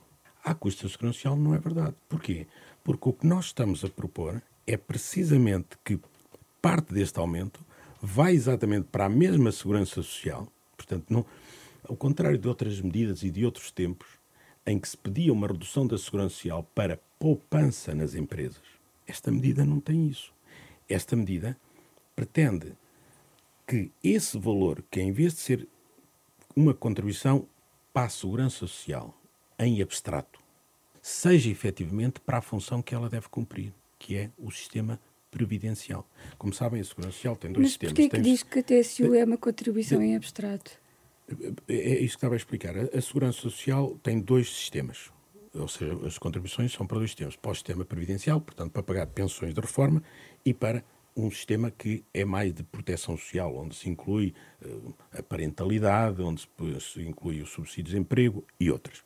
à 0.48 0.56
custa 0.56 0.84
da 0.84 0.90
segurança 0.90 1.16
social 1.16 1.36
não 1.36 1.54
é 1.54 1.60
verdade. 1.60 1.96
Porquê? 2.08 2.48
Porque 2.84 3.10
o 3.10 3.14
que 3.14 3.28
nós 3.28 3.46
estamos 3.46 3.84
a 3.84 3.90
propor 3.90 4.42
é 4.66 4.78
precisamente 4.78 5.78
que 5.84 6.00
parte 6.62 6.94
deste 6.94 7.20
aumento 7.20 7.60
vai 8.02 8.34
exatamente 8.34 8.88
para 8.88 9.06
a 9.06 9.10
mesma 9.10 9.52
segurança 9.52 9.96
social, 9.96 10.48
portanto, 10.78 11.06
não, 11.10 11.26
ao 11.84 11.96
contrário 11.96 12.38
de 12.38 12.48
outras 12.48 12.80
medidas 12.80 13.24
e 13.24 13.30
de 13.30 13.44
outros 13.44 13.72
tempos 13.72 14.08
em 14.66 14.80
que 14.80 14.88
se 14.88 14.98
pedia 14.98 15.34
uma 15.34 15.48
redução 15.48 15.86
da 15.86 15.98
segurança 15.98 16.36
social 16.36 16.64
para 16.76 17.00
poupança 17.20 17.94
nas 17.94 18.16
empresas, 18.16 18.62
esta 19.06 19.32
medida 19.32 19.66
não 19.66 19.80
tem 19.80 20.08
isso. 20.08 20.34
Esta 20.88 21.16
medida 21.16 21.58
pretende 22.16 22.74
que 23.66 23.92
esse 24.02 24.38
valor, 24.38 24.84
que 24.90 25.02
em 25.02 25.12
vez 25.12 25.34
de 25.34 25.40
ser 25.40 25.68
uma 26.56 26.74
contribuição 26.74 27.48
para 27.94 28.08
a 28.08 28.10
segurança 28.10 28.60
social, 28.60 29.14
em 29.60 29.82
abstrato, 29.82 30.40
seja 31.02 31.50
efetivamente 31.50 32.20
para 32.20 32.38
a 32.38 32.42
função 32.42 32.82
que 32.82 32.94
ela 32.94 33.10
deve 33.10 33.30
cumprir, 33.30 33.74
que 33.98 34.16
é 34.16 34.30
o 34.38 34.52
sistema 34.52 35.00
previdencial. 35.32 36.08
Como 36.38 36.54
sabem, 36.54 36.82
a 36.82 36.84
Segurança 36.84 37.14
Social 37.14 37.36
tem 37.36 37.52
dois 37.52 37.64
Mas 37.64 37.72
sistemas. 37.72 37.94
Mas 37.98 38.08
porquê 38.08 38.18
que 38.18 38.30
diz 38.30 38.44
que 38.44 38.60
a 38.60 38.64
TSU 38.64 39.14
é 39.14 39.24
uma 39.24 39.38
contribuição 39.38 40.02
em 40.02 40.16
abstrato? 40.16 40.72
É, 41.68 41.74
é 41.74 41.94
isso 42.00 42.14
que 42.14 42.18
estava 42.18 42.36
a 42.36 42.38
explicar. 42.38 42.76
A 42.78 43.02
Segurança 43.02 43.40
Social 43.40 43.98
tem 44.02 44.20
dois 44.20 44.50
sistemas. 44.50 45.12
Ou 45.54 45.68
seja, 45.68 45.94
as 46.06 46.18
contribuições 46.18 46.72
são 46.72 46.86
para 46.86 46.98
dois 46.98 47.12
sistemas. 47.12 47.36
Para 47.36 47.52
o 47.52 47.56
sistema 47.56 47.84
previdencial, 47.84 48.40
portanto, 48.40 48.72
para 48.72 48.84
pagar 48.84 49.08
pensões 49.08 49.54
de 49.54 49.62
reforma, 49.62 50.04
e 50.46 50.54
para 50.54 50.84
um 51.16 51.32
sistema 51.32 51.72
que 51.72 52.04
é 52.14 52.24
mais 52.24 52.54
de 52.54 52.64
proteção 52.64 53.18
social, 53.18 53.56
onde 53.56 53.76
se 53.76 53.90
inclui 53.90 54.36
uh, 54.64 54.94
a 55.12 55.24
parentalidade, 55.24 56.22
onde 56.22 56.48
se 56.80 57.02
inclui 57.02 57.42
o 57.42 57.46
subsídio 57.46 57.86
de 57.86 57.92
desemprego 57.92 58.46
e 58.60 58.70
outras. 58.70 59.04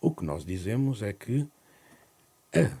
O 0.00 0.12
que 0.12 0.24
nós 0.24 0.44
dizemos 0.44 1.02
é 1.02 1.12
que 1.12 1.46
a 2.54 2.76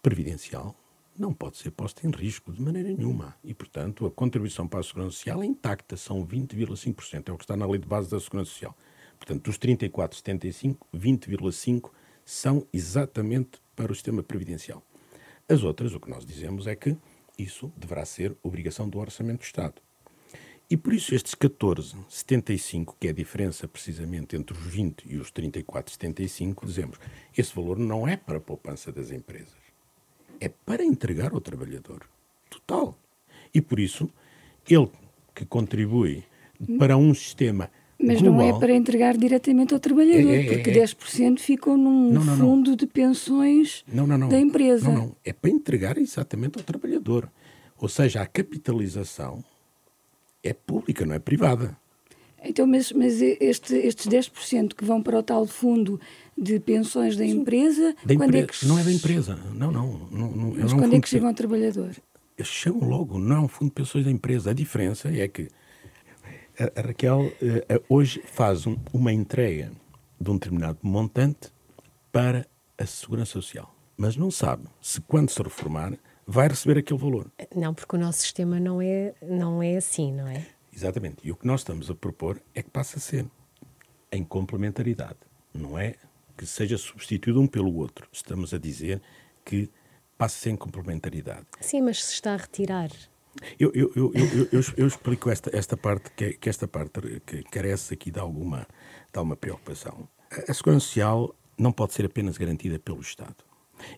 previdencial 0.00 0.74
não 1.18 1.32
pode 1.32 1.58
ser 1.58 1.70
posta 1.70 2.06
em 2.06 2.10
risco 2.10 2.52
de 2.52 2.60
maneira 2.62 2.90
nenhuma. 2.90 3.36
E, 3.44 3.52
portanto, 3.52 4.06
a 4.06 4.10
contribuição 4.10 4.66
para 4.66 4.80
a 4.80 4.82
Segurança 4.82 5.16
Social 5.16 5.42
é 5.42 5.46
intacta, 5.46 5.96
são 5.96 6.26
20,5%, 6.26 7.28
é 7.28 7.32
o 7.32 7.36
que 7.36 7.44
está 7.44 7.56
na 7.56 7.66
lei 7.66 7.78
de 7.78 7.86
base 7.86 8.10
da 8.10 8.18
Segurança 8.18 8.50
Social. 8.50 8.76
Portanto, 9.18 9.44
dos 9.44 9.58
34,75, 9.58 10.78
20,5% 10.94 11.90
são 12.24 12.66
exatamente 12.72 13.60
para 13.76 13.92
o 13.92 13.94
sistema 13.94 14.22
previdencial. 14.22 14.82
As 15.48 15.62
outras, 15.62 15.94
o 15.94 16.00
que 16.00 16.10
nós 16.10 16.24
dizemos 16.24 16.66
é 16.66 16.74
que 16.74 16.96
isso 17.38 17.72
deverá 17.76 18.04
ser 18.04 18.36
obrigação 18.42 18.88
do 18.88 18.98
Orçamento 18.98 19.40
do 19.40 19.44
Estado. 19.44 19.82
E 20.72 20.76
por 20.78 20.94
isso 20.94 21.14
estes 21.14 21.34
14,75, 21.34 22.94
que 22.98 23.06
é 23.06 23.10
a 23.10 23.12
diferença 23.12 23.68
precisamente 23.68 24.34
entre 24.36 24.56
os 24.56 24.64
20 24.64 25.04
e 25.06 25.18
os 25.18 25.30
34,75, 25.30 26.64
dizemos, 26.64 26.96
esse 27.36 27.54
valor 27.54 27.78
não 27.78 28.08
é 28.08 28.16
para 28.16 28.38
a 28.38 28.40
poupança 28.40 28.90
das 28.90 29.10
empresas, 29.10 29.52
é 30.40 30.48
para 30.48 30.82
entregar 30.82 31.34
ao 31.34 31.42
trabalhador. 31.42 32.08
Total. 32.48 32.98
E 33.52 33.60
por 33.60 33.78
isso, 33.78 34.08
ele 34.66 34.88
que 35.34 35.44
contribui 35.44 36.24
para 36.78 36.96
um 36.96 37.12
sistema 37.12 37.70
mas 37.98 38.22
global, 38.22 38.38
não 38.38 38.56
é 38.56 38.58
para 38.58 38.74
entregar 38.74 39.14
diretamente 39.18 39.74
ao 39.74 39.78
trabalhador, 39.78 40.32
é, 40.32 40.46
é, 40.46 40.54
porque 40.54 40.70
é, 40.70 40.84
10% 40.84 41.38
ficam 41.38 41.76
num 41.76 42.14
não, 42.14 42.24
não, 42.24 42.36
fundo 42.38 42.70
não. 42.70 42.76
de 42.78 42.86
pensões 42.86 43.84
da 44.30 44.40
empresa. 44.40 44.90
Não, 44.90 45.08
não. 45.08 45.16
É 45.22 45.34
para 45.34 45.50
entregar 45.50 45.98
exatamente 45.98 46.56
ao 46.56 46.64
trabalhador. 46.64 47.30
Ou 47.76 47.90
seja, 47.90 48.22
a 48.22 48.26
capitalização 48.26 49.44
é 50.42 50.52
pública, 50.52 51.06
não 51.06 51.14
é 51.14 51.18
privada. 51.18 51.76
Então, 52.44 52.66
mas, 52.66 52.90
mas 52.92 53.22
este, 53.22 53.74
estes 53.76 54.06
10% 54.06 54.74
que 54.74 54.84
vão 54.84 55.00
para 55.02 55.18
o 55.18 55.22
tal 55.22 55.46
fundo 55.46 56.00
de 56.36 56.58
pensões 56.58 57.16
da 57.16 57.24
empresa, 57.24 57.94
da 58.04 58.16
quando 58.16 58.34
é 58.34 58.46
que... 58.46 58.66
Não 58.66 58.78
é 58.78 58.82
da 58.82 58.92
empresa, 58.92 59.38
não, 59.54 59.70
não. 59.70 60.08
não, 60.10 60.30
não 60.30 60.54
mas 60.54 60.72
quando 60.72 60.94
é 60.94 61.00
que 61.00 61.08
chegam 61.08 61.28
ao 61.28 61.34
trabalhador? 61.34 61.94
Chegam 62.42 62.88
logo, 62.88 63.18
não 63.18 63.36
é 63.36 63.40
um 63.40 63.48
fundo 63.48 63.68
de 63.68 63.74
pensões 63.74 64.04
da 64.04 64.10
empresa. 64.10 64.50
A 64.50 64.54
diferença 64.54 65.08
é 65.08 65.28
que 65.28 65.48
a, 66.58 66.80
a 66.80 66.86
Raquel 66.86 67.20
uh, 67.20 67.84
hoje 67.88 68.20
faz 68.26 68.66
um, 68.66 68.76
uma 68.92 69.12
entrega 69.12 69.70
de 70.20 70.30
um 70.30 70.34
determinado 70.34 70.78
montante 70.82 71.52
para 72.10 72.46
a 72.76 72.86
Segurança 72.86 73.32
Social, 73.32 73.72
mas 73.96 74.16
não 74.16 74.30
sabe 74.30 74.64
se 74.80 75.00
quando 75.00 75.30
se 75.30 75.40
reformar 75.40 75.96
vai 76.26 76.48
receber 76.48 76.78
aquele 76.78 76.98
valor. 76.98 77.30
Não, 77.54 77.74
porque 77.74 77.96
o 77.96 77.98
nosso 77.98 78.20
sistema 78.20 78.58
não 78.58 78.80
é, 78.80 79.14
não 79.22 79.62
é 79.62 79.76
assim, 79.76 80.12
não 80.12 80.28
é? 80.28 80.46
Exatamente. 80.72 81.18
E 81.22 81.30
o 81.30 81.36
que 81.36 81.46
nós 81.46 81.60
estamos 81.60 81.90
a 81.90 81.94
propor 81.94 82.40
é 82.54 82.62
que 82.62 82.70
passe 82.70 82.96
a 82.96 83.00
ser 83.00 83.26
em 84.10 84.24
complementaridade. 84.24 85.18
Não 85.52 85.78
é 85.78 85.96
que 86.36 86.46
seja 86.46 86.78
substituído 86.78 87.40
um 87.40 87.46
pelo 87.46 87.74
outro. 87.76 88.08
Estamos 88.10 88.54
a 88.54 88.58
dizer 88.58 89.02
que 89.44 89.70
passe 90.16 90.36
a 90.36 90.42
ser 90.44 90.50
em 90.50 90.56
complementaridade. 90.56 91.46
Sim, 91.60 91.82
mas 91.82 92.02
se 92.04 92.14
está 92.14 92.34
a 92.34 92.36
retirar 92.36 92.90
eu, 93.58 93.72
eu, 93.74 93.92
eu, 93.96 94.12
eu, 94.52 94.60
eu, 94.76 94.86
explico 94.86 95.30
esta, 95.30 95.50
esta 95.56 95.76
parte, 95.76 96.10
que, 96.10 96.34
que, 96.34 96.48
esta 96.48 96.68
parte 96.68 97.20
que 97.26 97.42
carece 97.44 97.94
aqui 97.94 98.10
de 98.10 98.18
alguma, 98.18 98.66
de 99.12 99.18
alguma 99.18 99.36
preocupação. 99.36 100.08
A 100.48 100.54
segurança 100.54 100.86
social 100.86 101.34
não 101.56 101.72
pode 101.72 101.94
ser 101.94 102.04
apenas 102.04 102.36
garantida 102.36 102.78
pelo 102.78 103.00
Estado. 103.00 103.36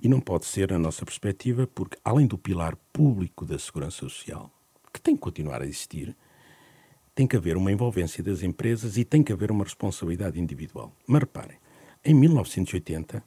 E 0.03 0.09
não 0.09 0.21
pode 0.21 0.47
ser, 0.47 0.71
na 0.71 0.79
nossa 0.79 1.05
perspectiva, 1.05 1.67
porque, 1.67 1.97
além 2.05 2.27
do 2.27 2.39
pilar 2.39 2.77
público 2.93 3.45
da 3.45 3.59
segurança 3.59 3.99
social, 3.99 4.51
que 4.93 5.01
tem 5.01 5.15
que 5.15 5.23
continuar 5.23 5.63
a 5.63 5.67
existir, 5.67 6.17
tem 7.15 7.27
que 7.27 7.37
haver 7.37 7.57
uma 7.57 7.71
envolvência 7.71 8.23
das 8.23 8.43
empresas 8.43 8.97
e 8.97 9.05
tem 9.05 9.23
que 9.23 9.33
haver 9.33 9.51
uma 9.51 9.65
responsabilidade 9.65 10.41
individual. 10.41 10.93
Mas 11.07 11.21
reparem, 11.21 11.59
em 12.05 12.15
1980 12.15 13.23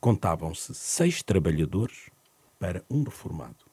contavam-se 0.00 0.74
seis 0.74 1.22
trabalhadores 1.22 2.10
para 2.58 2.84
um 2.90 3.02
reformado. 3.02 3.64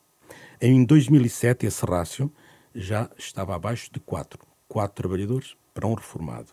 Em 0.62 0.84
2007, 0.84 1.65
esse 1.65 1.86
rácio 1.86 2.32
já 2.74 3.10
estava 3.18 3.56
abaixo 3.56 3.92
de 3.92 4.00
4. 4.00 4.39
4 4.68 4.96
trabalhadores 4.96 5.56
para 5.74 5.88
um 5.88 5.94
reformado. 5.94 6.51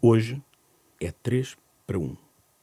Hoje 0.00 0.42
é 1.00 1.10
3 1.10 1.56
para 1.86 1.98
1. 1.98 2.16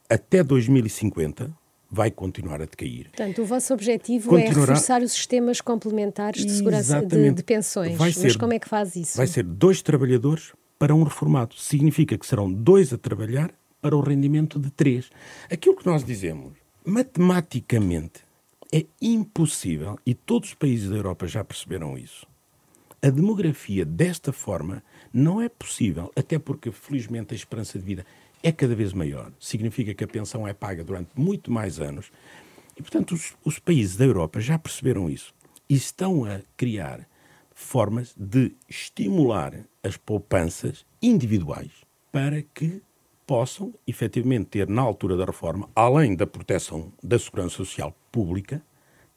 Até 0.10 0.44
2050 0.44 1.56
vai 1.90 2.12
continuar 2.12 2.62
a 2.62 2.66
decair. 2.66 3.06
Portanto, 3.10 3.42
o 3.42 3.46
vosso 3.46 3.74
objetivo 3.74 4.38
é 4.38 4.44
Continuará... 4.44 4.72
é 4.72 4.76
reforçar 4.76 5.02
os 5.02 5.14
sistemas 5.14 5.62
complementares 5.62 6.46
de 6.46 6.52
segurança 6.52 7.02
de, 7.02 7.32
de, 7.32 7.44
pensões. 7.44 7.98
Vai 7.98 8.14
Mas 8.22 8.36
como 8.36 8.54
é 8.54 8.60
que 8.60 8.68
faz 8.68 8.96
isso? 8.96 9.18
Vai 9.18 9.28
ser 9.28 9.44
dois 9.44 9.82
trabalhadores 9.82 10.54
para 10.78 10.94
um 10.94 11.04
reformado. 11.04 11.56
Significa 11.56 12.18
que 12.18 12.26
serão 12.26 12.52
dois 12.52 12.94
a 12.94 12.98
trabalhar 12.98 13.52
para 13.82 13.96
o 13.96 14.02
rendimento 14.02 14.60
de 14.60 14.70
três. 14.70 15.10
Aquilo 15.50 15.76
que 15.76 15.86
nós 15.86 16.04
dizemos, 16.04 16.54
matematicamente, 16.86 18.28
é 18.74 18.86
impossível, 19.02 19.98
e 20.06 20.14
todos 20.14 20.50
os 20.50 20.56
países 20.56 20.90
da 20.90 20.98
Europa 20.98 21.26
já 21.26 21.44
perceberam 21.44 21.98
isso. 21.98 22.28
A 23.02 23.10
demografia 23.10 23.86
desta 23.86 24.34
forma 24.34 24.84
não 25.14 25.42
é 25.42 25.48
possível, 25.48 26.12
até 26.16 26.38
porque, 26.38 26.72
felizmente, 26.72 27.34
a 27.34 27.38
esperança 27.38 27.80
de 27.80 27.86
vida 27.86 28.06
é 28.44 28.52
cada 28.52 28.76
vez 28.76 28.94
maior. 28.94 29.32
Significa 29.40 29.94
que 29.94 30.04
a 30.04 30.08
pensão 30.08 30.48
é 30.48 30.54
paga 30.54 30.84
durante 30.84 31.10
muito 31.16 31.52
mais 31.52 31.80
anos. 31.80 32.12
E, 32.78 32.82
portanto, 32.82 33.14
os, 33.14 33.34
os 33.44 33.60
países 33.60 33.98
da 33.98 34.06
Europa 34.06 34.40
já 34.40 34.58
perceberam 34.58 35.10
isso 35.10 35.34
e 35.70 35.76
estão 35.76 36.26
a 36.26 36.42
criar 36.56 37.08
formas 37.54 38.14
de 38.16 38.56
estimular 38.70 39.54
as 39.84 39.98
poupanças 39.98 40.86
individuais 41.02 41.72
para 42.12 42.42
que 42.42 42.82
possam 43.26 43.74
efetivamente 43.86 44.46
ter, 44.46 44.70
na 44.70 44.82
altura 44.82 45.18
da 45.18 45.26
reforma, 45.26 45.70
além 45.76 46.16
da 46.16 46.26
proteção 46.26 46.94
da 47.04 47.20
segurança 47.20 47.58
social 47.58 47.96
pública, 48.12 48.62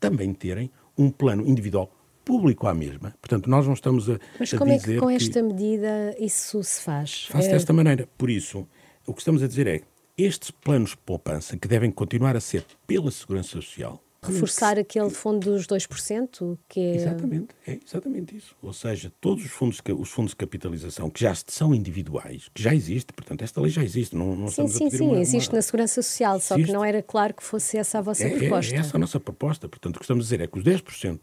também 0.00 0.32
terem 0.34 0.70
um 0.98 1.10
plano 1.10 1.46
individual 1.46 1.94
público 2.24 2.66
à 2.66 2.74
mesma. 2.74 3.14
Portanto, 3.20 3.48
nós 3.48 3.66
não 3.66 3.74
estamos 3.74 4.08
a. 4.10 4.18
Mas 4.38 4.52
como 4.52 4.72
a 4.72 4.74
é 4.74 4.78
que 4.78 4.98
com 4.98 5.10
esta 5.10 5.42
medida 5.42 6.14
isso 6.18 6.62
se 6.64 6.82
faz? 6.82 7.26
Faz 7.26 7.46
é... 7.46 7.50
desta 7.50 7.72
maneira. 7.72 8.08
Por 8.18 8.30
isso, 8.30 8.66
o 9.06 9.14
que 9.14 9.20
estamos 9.20 9.42
a 9.42 9.46
dizer 9.48 9.66
é 9.66 9.82
estes 10.16 10.50
planos 10.50 10.90
de 10.90 10.98
poupança, 10.98 11.56
que 11.56 11.66
devem 11.66 11.90
continuar 11.90 12.36
a 12.36 12.40
ser 12.40 12.64
pela 12.86 13.10
Segurança 13.10 13.50
Social, 13.50 14.02
Reforçar 14.22 14.78
aquele 14.78 15.08
fundo 15.08 15.50
dos 15.50 15.66
2%, 15.66 16.58
que 16.68 16.78
é... 16.78 16.96
Exatamente, 16.96 17.48
é 17.66 17.78
exatamente 17.86 18.36
isso. 18.36 18.54
Ou 18.60 18.72
seja, 18.72 19.10
todos 19.18 19.42
os 19.42 19.50
fundos, 19.50 19.80
os 19.98 20.10
fundos 20.10 20.32
de 20.32 20.36
capitalização 20.36 21.08
que 21.08 21.20
já 21.20 21.34
são 21.34 21.74
individuais, 21.74 22.50
que 22.52 22.62
já 22.62 22.74
existe, 22.74 23.14
portanto, 23.14 23.42
esta 23.42 23.58
lei 23.62 23.70
já 23.70 23.82
existe. 23.82 24.14
Não, 24.14 24.36
não 24.36 24.48
sim, 24.48 24.68
sim, 24.68 24.90
sim, 24.90 25.04
uma, 25.04 25.18
existe 25.18 25.48
uma... 25.48 25.56
na 25.56 25.62
Segurança 25.62 26.02
Social, 26.02 26.36
existe. 26.36 26.48
só 26.48 26.56
que 26.56 26.70
não 26.70 26.84
era 26.84 27.02
claro 27.02 27.32
que 27.32 27.42
fosse 27.42 27.78
essa 27.78 27.98
a 27.98 28.02
vossa 28.02 28.24
é, 28.24 28.28
proposta. 28.28 28.74
É, 28.74 28.76
é 28.76 28.80
essa 28.80 28.96
a 28.98 29.00
nossa 29.00 29.18
proposta. 29.18 29.68
Portanto, 29.70 29.96
o 29.96 29.98
que 29.98 30.04
estamos 30.04 30.24
a 30.24 30.26
dizer 30.26 30.40
é 30.42 30.46
que 30.46 30.58
os 30.58 30.64
10% 30.64 31.20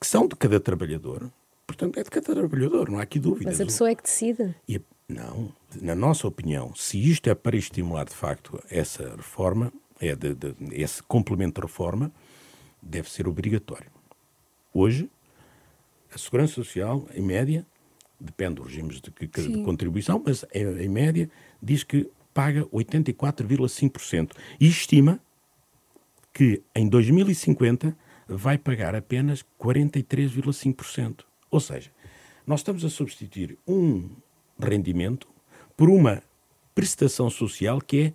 que 0.00 0.06
são 0.06 0.26
de 0.26 0.34
cada 0.34 0.58
trabalhador, 0.58 1.30
portanto, 1.64 2.00
é 2.00 2.02
de 2.02 2.10
cada 2.10 2.34
trabalhador, 2.34 2.90
não 2.90 2.98
há 2.98 3.02
aqui 3.02 3.20
dúvida. 3.20 3.48
Mas 3.48 3.60
a 3.60 3.64
pessoa 3.64 3.88
é 3.88 3.94
que 3.94 4.02
decide. 4.02 4.52
E, 4.68 4.80
não, 5.08 5.52
na 5.80 5.94
nossa 5.94 6.26
opinião, 6.26 6.74
se 6.74 6.98
isto 6.98 7.30
é 7.30 7.34
para 7.34 7.56
estimular 7.56 8.04
de 8.04 8.14
facto 8.14 8.62
essa 8.70 9.14
reforma, 9.14 9.72
é 10.00 10.14
de, 10.14 10.34
de, 10.34 10.54
esse 10.72 11.02
complemento 11.02 11.60
de 11.60 11.66
reforma 11.66 12.12
deve 12.82 13.10
ser 13.10 13.28
obrigatório. 13.28 13.90
Hoje, 14.74 15.08
a 16.12 16.18
Segurança 16.18 16.54
Social, 16.54 17.06
em 17.14 17.22
média, 17.22 17.64
depende 18.18 18.56
dos 18.56 18.66
regimes 18.66 19.00
de, 19.00 19.10
de 19.10 19.62
contribuição, 19.62 20.22
mas 20.24 20.44
em 20.52 20.88
média 20.88 21.30
diz 21.62 21.82
que 21.82 22.10
paga 22.34 22.64
84,5% 22.66 24.32
e 24.60 24.66
estima 24.66 25.20
que 26.32 26.62
em 26.74 26.88
2050 26.88 27.96
vai 28.28 28.58
pagar 28.58 28.94
apenas 28.94 29.44
43,5%. 29.58 31.20
Ou 31.50 31.60
seja, 31.60 31.90
nós 32.46 32.60
estamos 32.60 32.84
a 32.84 32.90
substituir 32.90 33.56
um 33.66 34.10
rendimento 34.58 35.28
por 35.76 35.88
uma 35.88 36.22
prestação 36.74 37.30
social 37.30 37.80
que 37.80 38.00
é 38.00 38.12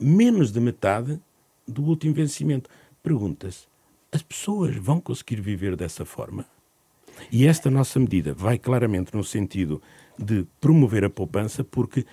menos 0.00 0.52
de 0.52 0.60
metade 0.60 1.20
do 1.66 1.82
último 1.82 2.14
vencimento. 2.14 2.70
Pergunta-se, 3.02 3.66
as 4.10 4.22
pessoas 4.22 4.76
vão 4.76 5.00
conseguir 5.00 5.40
viver 5.40 5.76
dessa 5.76 6.04
forma? 6.04 6.46
E 7.32 7.46
esta 7.46 7.70
nossa 7.70 7.98
medida 7.98 8.32
vai 8.32 8.58
claramente 8.58 9.14
no 9.14 9.24
sentido 9.24 9.82
de 10.18 10.46
promover 10.60 11.04
a 11.04 11.10
poupança, 11.10 11.64
porque 11.64 12.06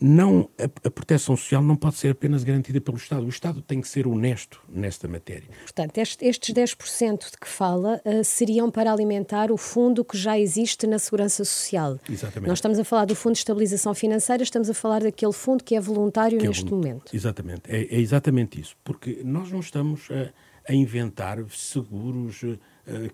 não 0.00 0.48
a, 0.58 0.64
a, 0.64 0.90
proteção 0.90 1.36
social 1.36 1.62
não 1.62 1.74
pode 1.74 1.96
ser 1.96 2.10
apenas 2.10 2.44
garantida 2.44 2.80
pelo 2.80 2.96
Estado. 2.96 3.26
O 3.26 3.28
Estado 3.28 3.60
tem 3.60 3.80
que 3.80 3.88
ser 3.88 4.06
honesto 4.06 4.60
nesta 4.68 5.08
matéria. 5.08 5.48
Portanto, 5.62 5.98
este, 5.98 6.24
estes 6.24 6.54
10% 6.54 7.30
de 7.32 7.38
que 7.38 7.48
fala 7.48 8.00
uh, 8.04 8.22
seriam 8.22 8.70
para 8.70 8.92
alimentar 8.92 9.50
o 9.50 9.56
fundo 9.56 10.04
que 10.04 10.16
já 10.16 10.38
existe 10.38 10.86
na 10.86 10.98
Segurança 10.98 11.44
Social. 11.44 11.98
Exatamente. 12.08 12.48
Nós 12.48 12.58
estamos 12.58 12.78
a 12.78 12.84
falar 12.84 13.06
do 13.06 13.16
Fundo 13.16 13.32
de 13.32 13.40
Estabilização 13.40 13.92
Financeira, 13.92 14.42
estamos 14.42 14.70
a 14.70 14.74
falar 14.74 15.02
daquele 15.02 15.32
fundo 15.32 15.64
que 15.64 15.74
é 15.74 15.80
voluntário 15.80 16.38
que 16.38 16.46
neste 16.46 16.66
é 16.66 16.70
momento. 16.70 17.14
Exatamente. 17.14 17.62
É, 17.66 17.82
é, 17.82 18.00
exatamente 18.00 18.60
isso. 18.60 18.76
Porque 18.84 19.20
nós 19.24 19.50
não 19.50 19.58
estamos 19.58 20.08
a, 20.10 20.70
a 20.70 20.74
inventar 20.74 21.38
seguros 21.50 22.44
uh, 22.44 22.58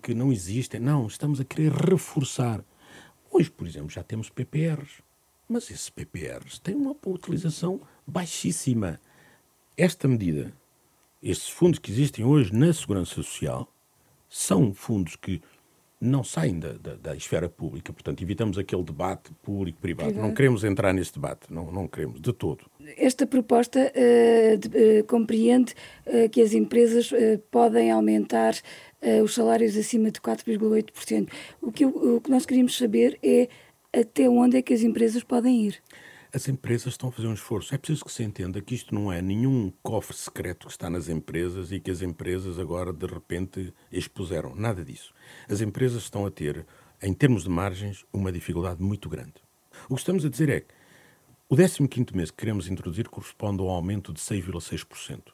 que 0.03 0.13
não 0.13 0.31
existem. 0.31 0.79
Não, 0.79 1.07
estamos 1.07 1.41
a 1.41 1.43
querer 1.43 1.71
reforçar. 1.71 2.63
Hoje, 3.31 3.49
por 3.49 3.65
exemplo, 3.65 3.89
já 3.89 4.03
temos 4.03 4.29
PPRs 4.29 5.04
mas 5.47 5.69
esses 5.69 5.89
PPRs 5.89 6.59
têm 6.59 6.75
uma 6.75 6.95
utilização 7.05 7.81
baixíssima. 8.05 8.99
Esta 9.77 10.07
medida, 10.07 10.53
estes 11.21 11.49
fundos 11.49 11.79
que 11.79 11.91
existem 11.91 12.23
hoje 12.25 12.53
na 12.53 12.73
Segurança 12.73 13.13
Social, 13.13 13.71
são 14.29 14.73
fundos 14.73 15.15
que 15.15 15.41
não 15.99 16.23
saem 16.23 16.59
da, 16.59 16.73
da, 16.73 16.95
da, 16.95 17.15
esfera 17.15 17.49
pública, 17.49 17.91
portanto, 17.93 18.21
evitamos 18.21 18.57
aquele 18.57 18.83
debate 18.83 19.31
público-privado. 19.41 20.13
Não 20.13 20.33
queremos 20.33 20.63
entrar 20.63 20.93
nesse 20.93 21.13
debate, 21.13 21.51
não, 21.51 21.71
não 21.71 21.87
queremos, 21.87 22.19
de 22.19 22.33
todo. 22.33 22.65
Esta 22.97 23.25
proposta 23.25 23.79
uh, 23.79 24.57
de, 24.57 24.67
uh, 24.99 25.03
compreende 25.05 25.73
uh, 26.05 26.29
que 26.29 26.41
as 26.41 26.53
empresas 26.53 27.11
podem 27.49 27.91
aumentar 27.91 28.55
os 29.23 29.35
salários 29.35 29.77
acima 29.77 30.09
de 30.09 30.19
4,8%. 30.19 31.29
O 31.61 31.71
que, 31.71 31.85
o 31.85 32.19
que 32.19 32.31
nós 32.31 32.43
queríamos 32.43 32.75
saber 32.75 33.19
é 33.21 33.47
até 33.99 34.29
onde 34.29 34.57
é 34.57 34.61
que 34.61 34.73
as 34.73 34.81
empresas 34.81 35.23
podem 35.23 35.67
ir 35.67 35.81
as 36.35 36.49
empresas 36.49 36.87
estão 36.87 37.07
a 37.07 37.11
fazer 37.13 37.29
um 37.29 37.33
esforço. 37.33 37.73
É 37.73 37.77
preciso 37.77 38.03
que 38.03 38.11
se 38.11 38.21
entenda 38.21 38.61
que 38.61 38.75
isto 38.75 38.93
não 38.93 39.09
é 39.09 39.21
nenhum 39.21 39.71
cofre 39.81 40.17
secreto 40.17 40.67
que 40.67 40.73
está 40.73 40.89
nas 40.89 41.07
empresas 41.07 41.71
e 41.71 41.79
que 41.79 41.89
as 41.89 42.01
empresas 42.01 42.59
agora 42.59 42.91
de 42.91 43.05
repente 43.05 43.73
expuseram. 43.89 44.53
Nada 44.53 44.83
disso. 44.83 45.13
As 45.47 45.61
empresas 45.61 46.03
estão 46.03 46.25
a 46.25 46.31
ter, 46.31 46.65
em 47.01 47.13
termos 47.13 47.43
de 47.43 47.49
margens, 47.49 48.03
uma 48.11 48.33
dificuldade 48.33 48.83
muito 48.83 49.07
grande. 49.07 49.35
O 49.87 49.95
que 49.95 50.01
estamos 50.01 50.25
a 50.25 50.29
dizer 50.29 50.49
é 50.49 50.59
que 50.59 50.73
o 51.47 51.55
15 51.55 52.13
mês 52.13 52.31
que 52.31 52.37
queremos 52.37 52.67
introduzir 52.67 53.07
corresponde 53.07 53.61
a 53.61 53.65
um 53.65 53.69
aumento 53.69 54.11
de 54.11 54.19
6,6%. 54.19 55.31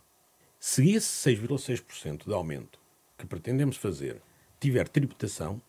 Se 0.60 0.92
esse 0.92 1.36
6,6% 1.36 2.26
de 2.26 2.34
aumento 2.34 2.80
que 3.18 3.26
pretendemos 3.26 3.76
fazer 3.76 4.22
tiver 4.60 4.88
tributação, 4.88 5.60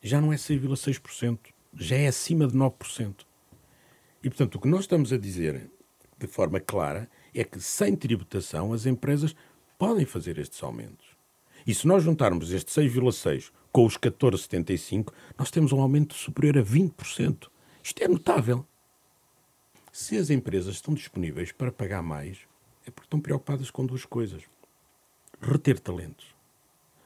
já 0.00 0.20
não 0.20 0.32
é 0.32 0.36
6,6%, 0.36 1.38
já 1.76 1.96
é 1.96 2.08
acima 2.08 2.46
de 2.46 2.56
9%. 2.56 3.24
E, 4.22 4.28
portanto, 4.28 4.56
o 4.56 4.60
que 4.60 4.68
nós 4.68 4.80
estamos 4.80 5.12
a 5.12 5.18
dizer 5.18 5.70
de 6.18 6.26
forma 6.26 6.58
clara 6.58 7.08
é 7.34 7.44
que, 7.44 7.60
sem 7.60 7.94
tributação, 7.94 8.72
as 8.72 8.86
empresas 8.86 9.34
podem 9.78 10.06
fazer 10.06 10.38
estes 10.38 10.62
aumentos. 10.62 11.06
E 11.66 11.74
se 11.74 11.86
nós 11.86 12.02
juntarmos 12.02 12.52
este 12.52 12.70
6,6 12.70 13.50
com 13.72 13.84
os 13.84 13.98
14,75, 13.98 15.12
nós 15.38 15.50
temos 15.50 15.72
um 15.72 15.80
aumento 15.80 16.14
superior 16.14 16.58
a 16.58 16.62
20%. 16.62 17.48
Isto 17.82 18.02
é 18.02 18.08
notável. 18.08 18.64
Se 19.92 20.16
as 20.16 20.30
empresas 20.30 20.76
estão 20.76 20.94
disponíveis 20.94 21.52
para 21.52 21.72
pagar 21.72 22.02
mais, 22.02 22.38
é 22.86 22.90
porque 22.90 23.06
estão 23.06 23.20
preocupadas 23.20 23.70
com 23.70 23.84
duas 23.84 24.04
coisas: 24.04 24.42
reter 25.40 25.78
talentos, 25.78 26.35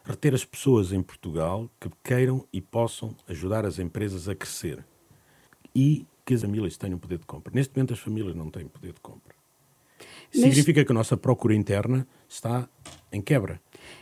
reter 0.04 0.34
as 0.34 0.44
pessoas 0.44 0.92
em 0.92 1.02
Portugal 1.02 1.70
que 1.80 1.90
queiram 2.02 2.46
e 2.52 2.60
possam 2.60 3.14
ajudar 3.28 3.64
as 3.64 3.78
empresas 3.78 4.28
a 4.28 4.34
crescer 4.34 4.84
e 5.74 6.06
que 6.24 6.34
as 6.34 6.42
famílias 6.42 6.76
tenham 6.76 6.98
poder 6.98 7.18
de 7.18 7.26
compra. 7.26 7.52
Neste 7.54 7.74
momento, 7.74 7.92
as 7.92 7.98
famílias 7.98 8.34
não 8.34 8.50
têm 8.50 8.66
poder 8.66 8.92
de 8.92 9.00
compra. 9.00 9.34
Mas... 10.32 10.42
Significa 10.42 10.84
que 10.84 10.92
a 10.92 10.94
nossa 10.94 11.16
procura 11.16 11.54
interna 11.54 12.06
está 12.28 12.68
em 13.12 13.20
quebra. 13.20 13.60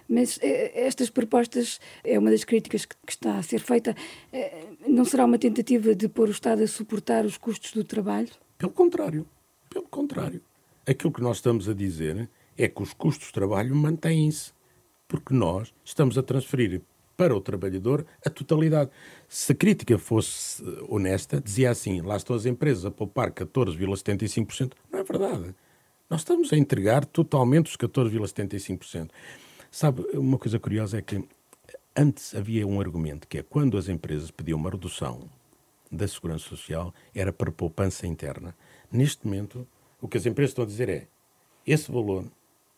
Mas 0.08 0.38
eh, 0.42 0.72
estas 0.86 1.10
propostas, 1.10 1.80
é 2.04 2.18
uma 2.18 2.30
das 2.30 2.44
críticas 2.44 2.84
que, 2.84 2.94
está 3.08 3.38
a 3.38 3.42
ser 3.42 3.60
feita, 3.60 3.96
eh, 4.32 4.66
não 4.86 5.04
será 5.04 5.24
uma 5.24 5.38
tentativa 5.38 5.94
de 5.94 6.08
pôr 6.08 6.28
o 6.28 6.32
Estado 6.32 6.62
a 6.62 6.66
suportar 6.66 7.24
os 7.24 7.38
custos 7.38 7.72
do 7.72 7.84
trabalho? 7.84 8.28
Pelo 8.58 8.72
contrário. 8.72 9.26
Pelo 9.70 9.86
contrário. 9.88 10.42
Aquilo 10.86 11.12
que 11.12 11.22
nós 11.22 11.38
estamos 11.38 11.68
a 11.68 11.74
dizer 11.74 12.28
é 12.56 12.68
que 12.68 12.82
os 12.82 12.92
custos 12.92 13.28
de 13.28 13.32
trabalho 13.32 13.74
mantêm-se, 13.74 14.52
porque 15.08 15.34
nós 15.34 15.74
estamos 15.84 16.16
a 16.16 16.22
transferir 16.22 16.82
para 17.16 17.34
o 17.34 17.40
trabalhador 17.40 18.06
a 18.24 18.30
totalidade. 18.30 18.90
Se 19.28 19.50
a 19.50 19.54
crítica 19.54 19.98
fosse 19.98 20.62
honesta, 20.88 21.40
dizia 21.40 21.70
assim: 21.70 22.00
lá 22.00 22.16
estão 22.16 22.36
as 22.36 22.46
empresas 22.46 22.84
a 22.84 22.90
poupar 22.90 23.32
14,75%. 23.32 24.74
Não 24.92 25.00
é 25.00 25.02
verdade. 25.02 25.54
Nós 26.08 26.20
estamos 26.20 26.52
a 26.52 26.56
entregar 26.56 27.04
totalmente 27.04 27.66
os 27.66 27.76
14,75%. 27.76 29.10
Sabe, 29.70 30.02
uma 30.14 30.38
coisa 30.38 30.58
curiosa 30.58 30.98
é 30.98 31.02
que 31.02 31.22
antes 31.94 32.34
havia 32.34 32.66
um 32.66 32.80
argumento 32.80 33.26
que 33.26 33.38
é 33.38 33.42
quando 33.42 33.76
as 33.76 33.88
empresas 33.88 34.30
pediam 34.30 34.58
uma 34.58 34.70
redução 34.70 35.28
da 35.90 36.06
segurança 36.06 36.48
social 36.48 36.94
era 37.14 37.32
para 37.32 37.50
poupança 37.50 38.06
interna. 38.06 38.54
Neste 38.90 39.26
momento, 39.26 39.66
o 40.00 40.06
que 40.06 40.16
as 40.16 40.24
empresas 40.24 40.50
estão 40.52 40.64
a 40.64 40.66
dizer 40.66 40.88
é 40.88 41.08
esse 41.66 41.90
valor 41.90 42.24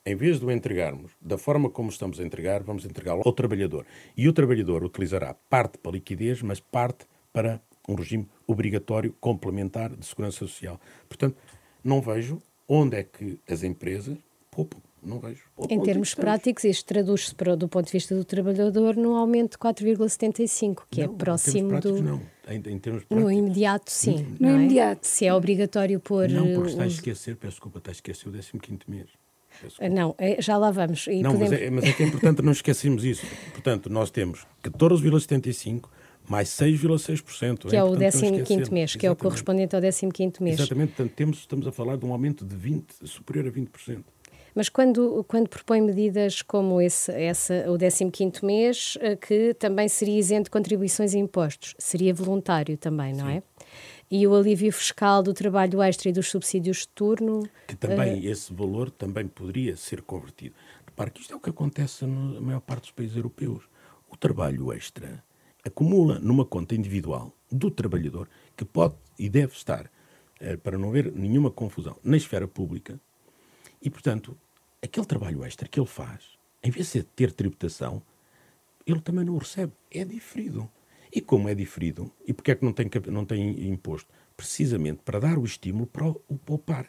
em 0.05 0.17
vez 0.17 0.41
de 0.41 0.47
o 0.47 0.51
entregarmos 0.51 1.13
da 1.21 1.37
forma 1.37 1.69
como 1.69 1.91
estamos 1.91 2.19
a 2.21 2.25
entregar, 2.25 2.63
vamos 2.63 2.85
entregá-lo 2.85 3.23
ao 3.25 3.33
trabalhador. 3.33 3.87
E 4.17 4.29
o 4.29 4.33
trabalhador 4.33 4.83
utilizará 4.83 5.35
parte 5.35 5.79
para 5.79 5.93
liquidez, 5.93 6.43
mas 6.43 6.61
parte 6.61 7.07
para 7.33 7.61
um 7.89 7.95
regime 7.95 8.29
obrigatório 8.47 9.15
complementar 9.21 9.95
de 9.95 10.07
segurança 10.07 10.39
social. 10.39 10.81
Portanto, 11.09 11.37
não 11.83 12.01
vejo 12.01 12.41
onde 12.69 12.97
é 12.97 13.03
que 13.03 13.39
as 13.49 13.63
empresas 13.63 14.17
poupam. 14.51 14.81
Não 15.03 15.19
vejo. 15.19 15.45
Em 15.71 15.81
termos 15.81 16.15
práticos, 16.15 16.63
isto 16.65 16.85
traduz-se 16.85 17.35
do 17.57 17.69
ponto 17.69 17.87
de 17.87 17.93
vista 17.93 18.15
do 18.15 18.23
trabalhador 18.23 18.97
num 18.97 19.17
aumento 19.17 19.53
de 19.53 19.59
4,75, 19.59 20.83
que 20.91 21.01
é 21.01 21.07
não, 21.07 21.15
é 21.15 21.17
próximo 21.17 21.75
em 21.75 21.81
do. 21.81 22.03
Não, 22.03 22.23
em, 22.47 22.57
em 22.57 22.79
termos 22.79 23.05
práticos. 23.05 23.09
No 23.09 23.33
imediato, 23.33 23.91
sim. 23.91 24.37
No, 24.39 24.49
no 24.49 24.49
é? 24.49 24.53
imediato. 24.57 25.07
Se 25.07 25.25
é 25.25 25.33
obrigatório 25.33 25.99
pôr. 26.01 26.29
Não, 26.29 26.53
porque 26.55 26.71
está 26.71 26.83
a 26.83 26.87
esquecer, 26.87 27.37
peço 27.37 27.53
desculpa, 27.53 27.79
está 27.79 27.91
a 27.91 27.93
esquecer 27.93 28.29
o 28.29 28.33
15 28.33 28.79
mês. 28.89 29.09
Não, 29.91 30.15
é, 30.19 30.41
já 30.41 30.57
lá 30.57 30.71
vamos. 30.71 31.07
E 31.07 31.23
não, 31.23 31.33
podemos... 31.33 31.51
mas, 31.53 31.63
é, 31.63 31.71
mas 31.71 31.85
é 31.85 31.93
que 31.93 32.03
é 32.03 32.07
importante 32.07 32.43
não 32.43 32.53
esquecermos 32.53 33.05
isso. 33.05 33.27
Portanto, 33.53 33.91
nós 33.91 34.11
temos 34.11 34.47
14,75% 34.63 35.85
mais 36.29 36.49
6,6%. 36.51 37.69
Que 37.69 37.77
é, 37.77 37.81
é 37.81 37.85
o 37.85 37.97
15 38.45 38.73
mês, 38.73 38.95
que 38.95 39.07
é 39.07 39.11
o 39.11 39.17
correspondente 39.17 39.75
ao 39.75 39.83
15 39.83 40.11
mês. 40.41 40.61
Exatamente, 40.61 40.93
portanto, 40.93 41.13
temos, 41.15 41.39
estamos 41.39 41.67
a 41.67 41.73
falar 41.73 41.97
de 41.97 42.07
um 42.07 42.13
aumento 42.13 42.45
de 42.45 42.55
20, 42.55 42.87
superior 43.05 43.49
a 43.49 43.51
20%. 43.51 44.05
Mas 44.55 44.69
quando, 44.69 45.25
quando 45.29 45.49
propõe 45.49 45.81
medidas 45.81 46.43
como 46.43 46.81
esse, 46.81 47.11
essa, 47.13 47.65
o 47.71 47.79
15 47.79 48.45
mês, 48.45 48.99
eh, 49.01 49.17
que 49.17 49.55
também 49.55 49.89
seria 49.89 50.19
isento 50.19 50.45
de 50.45 50.51
contribuições 50.51 51.15
e 51.15 51.19
impostos, 51.19 51.75
seria 51.79 52.13
voluntário 52.13 52.77
também, 52.77 53.15
não 53.15 53.27
Sim. 53.27 53.37
é? 53.37 53.43
E 54.11 54.27
o 54.27 54.35
alívio 54.35 54.73
fiscal 54.73 55.23
do 55.23 55.33
trabalho 55.33 55.81
extra 55.81 56.09
e 56.09 56.13
dos 56.13 56.29
subsídios 56.29 56.79
de 56.79 56.89
turno. 56.89 57.49
Que 57.69 57.77
também, 57.77 58.21
uh... 58.21 58.31
esse 58.31 58.53
valor 58.53 58.91
também 58.91 59.29
poderia 59.29 59.77
ser 59.77 60.03
convertido. 60.03 60.55
Repare 60.85 61.11
que 61.11 61.21
isto 61.21 61.33
é 61.33 61.37
o 61.37 61.41
que 61.41 61.51
acontece 61.51 62.05
na 62.05 62.41
maior 62.41 62.61
parte 62.61 62.83
dos 62.83 62.91
países 62.91 63.17
europeus. 63.17 63.63
O 64.11 64.17
trabalho 64.17 64.73
extra 64.73 65.23
acumula 65.65 66.19
numa 66.19 66.45
conta 66.45 66.75
individual 66.75 67.33
do 67.51 67.71
trabalhador, 67.71 68.29
que 68.57 68.65
pode 68.65 68.95
e 69.19 69.29
deve 69.29 69.53
estar, 69.53 69.87
uh, 70.41 70.59
para 70.59 70.77
não 70.77 70.89
haver 70.89 71.13
nenhuma 71.13 71.51
confusão, 71.51 71.97
na 72.03 72.17
esfera 72.17 72.49
pública, 72.49 72.99
e, 73.81 73.89
portanto, 73.89 74.37
aquele 74.83 75.07
trabalho 75.07 75.45
extra 75.45 75.69
que 75.69 75.79
ele 75.79 75.87
faz, 75.87 76.39
em 76.63 76.71
vez 76.71 76.93
de 76.93 77.03
ter 77.03 77.33
tributação, 77.33 78.03
ele 78.87 79.01
também 79.01 79.25
não 79.25 79.35
o 79.35 79.39
recebe. 79.39 79.73
É 79.91 80.05
diferido. 80.05 80.69
E 81.13 81.21
como 81.21 81.49
é 81.49 81.55
diferido, 81.55 82.11
e 82.27 82.33
porque 82.33 82.53
é 82.53 82.55
que 82.55 82.65
não 82.65 82.73
tem, 82.73 82.89
não 83.09 83.25
tem 83.25 83.69
imposto? 83.69 84.09
Precisamente 84.37 85.01
para 85.05 85.19
dar 85.19 85.39
o 85.39 85.45
estímulo 85.45 85.87
para 85.87 86.07
o 86.07 86.39
poupar. 86.45 86.87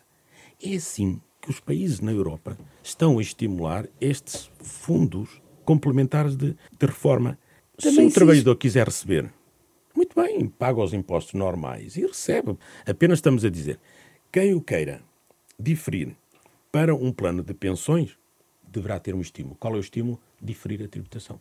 É 0.63 0.75
assim 0.75 1.19
que 1.41 1.49
os 1.49 1.59
países 1.59 1.99
na 1.99 2.11
Europa 2.11 2.57
estão 2.83 3.17
a 3.17 3.21
estimular 3.21 3.87
estes 3.99 4.51
fundos 4.59 5.41
complementares 5.65 6.35
de, 6.35 6.55
de 6.77 6.85
reforma. 6.85 7.37
Também 7.77 8.09
Se 8.09 8.11
o 8.11 8.13
trabalhador 8.13 8.55
quiser 8.55 8.85
receber, 8.85 9.33
muito 9.95 10.15
bem, 10.15 10.47
paga 10.47 10.81
os 10.81 10.93
impostos 10.93 11.33
normais 11.33 11.97
e 11.97 12.01
recebe. 12.01 12.57
Apenas 12.85 13.17
estamos 13.17 13.43
a 13.43 13.49
dizer, 13.49 13.79
quem 14.31 14.53
o 14.53 14.61
queira 14.61 15.01
diferir 15.59 16.15
para 16.71 16.95
um 16.95 17.11
plano 17.11 17.43
de 17.43 17.53
pensões, 17.53 18.17
deverá 18.67 18.99
ter 18.99 19.13
um 19.13 19.21
estímulo. 19.21 19.55
Qual 19.59 19.73
é 19.73 19.77
o 19.77 19.81
estímulo? 19.81 20.19
Diferir 20.41 20.81
a 20.83 20.87
tributação. 20.87 21.39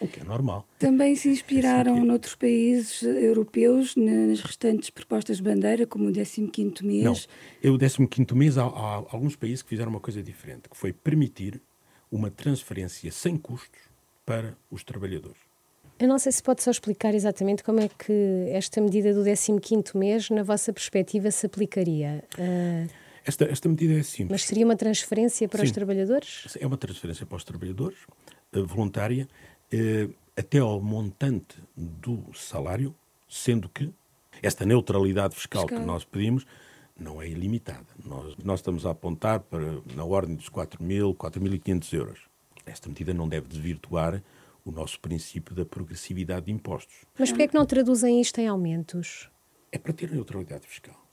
O 0.00 0.06
que 0.06 0.20
é 0.20 0.24
normal. 0.24 0.66
Também 0.78 1.16
se 1.16 1.28
inspiraram 1.28 1.96
é 1.96 2.00
noutros 2.00 2.34
países 2.34 3.02
europeus 3.02 3.96
nas 3.96 4.40
restantes 4.40 4.90
propostas 4.90 5.38
de 5.38 5.42
bandeira, 5.42 5.86
como 5.86 6.08
o 6.08 6.12
15º 6.12 6.84
mês? 6.84 7.04
Não, 7.04 7.14
eu, 7.62 7.74
o 7.74 7.78
15º 7.78 8.34
mês 8.34 8.56
há, 8.56 8.64
há 8.64 8.94
alguns 9.10 9.34
países 9.34 9.62
que 9.62 9.68
fizeram 9.68 9.90
uma 9.90 10.00
coisa 10.00 10.22
diferente, 10.22 10.68
que 10.68 10.76
foi 10.76 10.92
permitir 10.92 11.60
uma 12.10 12.30
transferência 12.30 13.10
sem 13.10 13.36
custos 13.36 13.80
para 14.24 14.56
os 14.70 14.84
trabalhadores. 14.84 15.38
Eu 15.98 16.06
não 16.06 16.18
sei 16.18 16.30
se 16.30 16.42
pode 16.42 16.62
só 16.62 16.70
explicar 16.70 17.12
exatamente 17.12 17.64
como 17.64 17.80
é 17.80 17.88
que 17.88 18.46
esta 18.50 18.80
medida 18.80 19.12
do 19.12 19.22
15º 19.22 19.96
mês, 19.98 20.30
na 20.30 20.44
vossa 20.44 20.72
perspectiva, 20.72 21.30
se 21.30 21.44
aplicaria. 21.46 22.22
Uh... 22.38 22.88
Esta, 23.26 23.44
esta 23.44 23.68
medida 23.68 23.94
é 23.94 24.02
simples. 24.02 24.30
Mas 24.30 24.44
seria 24.44 24.64
uma 24.64 24.76
transferência 24.76 25.46
para 25.48 25.60
Sim, 25.60 25.66
os 25.66 25.72
trabalhadores? 25.72 26.56
É 26.58 26.66
uma 26.66 26.78
transferência 26.78 27.26
para 27.26 27.36
os 27.36 27.44
trabalhadores, 27.44 27.98
eh, 28.54 28.60
voluntária, 28.60 29.28
eh, 29.72 30.08
até 30.36 30.58
ao 30.58 30.80
montante 30.80 31.56
do 31.76 32.32
salário, 32.34 32.94
sendo 33.28 33.68
que 33.68 33.92
esta 34.42 34.64
neutralidade 34.64 35.34
fiscal, 35.34 35.62
fiscal. 35.62 35.80
que 35.80 35.86
nós 35.86 36.04
pedimos 36.04 36.46
não 36.98 37.22
é 37.22 37.28
ilimitada. 37.28 37.86
Nós, 38.04 38.36
nós 38.42 38.60
estamos 38.60 38.84
a 38.86 38.90
apontar 38.90 39.40
para 39.40 39.80
na 39.94 40.04
ordem 40.04 40.34
dos 40.34 40.48
4.000, 40.50 41.14
4.500 41.16 41.92
euros. 41.92 42.20
Esta 42.66 42.88
medida 42.88 43.14
não 43.14 43.28
deve 43.28 43.48
desvirtuar 43.48 44.22
o 44.64 44.70
nosso 44.70 45.00
princípio 45.00 45.54
da 45.54 45.64
progressividade 45.64 46.46
de 46.46 46.52
impostos. 46.52 47.04
Mas 47.18 47.30
porquê 47.30 47.44
é 47.44 47.48
que 47.48 47.54
não 47.54 47.64
traduzem 47.64 48.20
isto 48.20 48.38
em 48.38 48.48
aumentos? 48.48 49.30
É 49.72 49.78
para 49.78 49.92
ter 49.92 50.10
neutralidade 50.10 50.66
fiscal. 50.66 51.07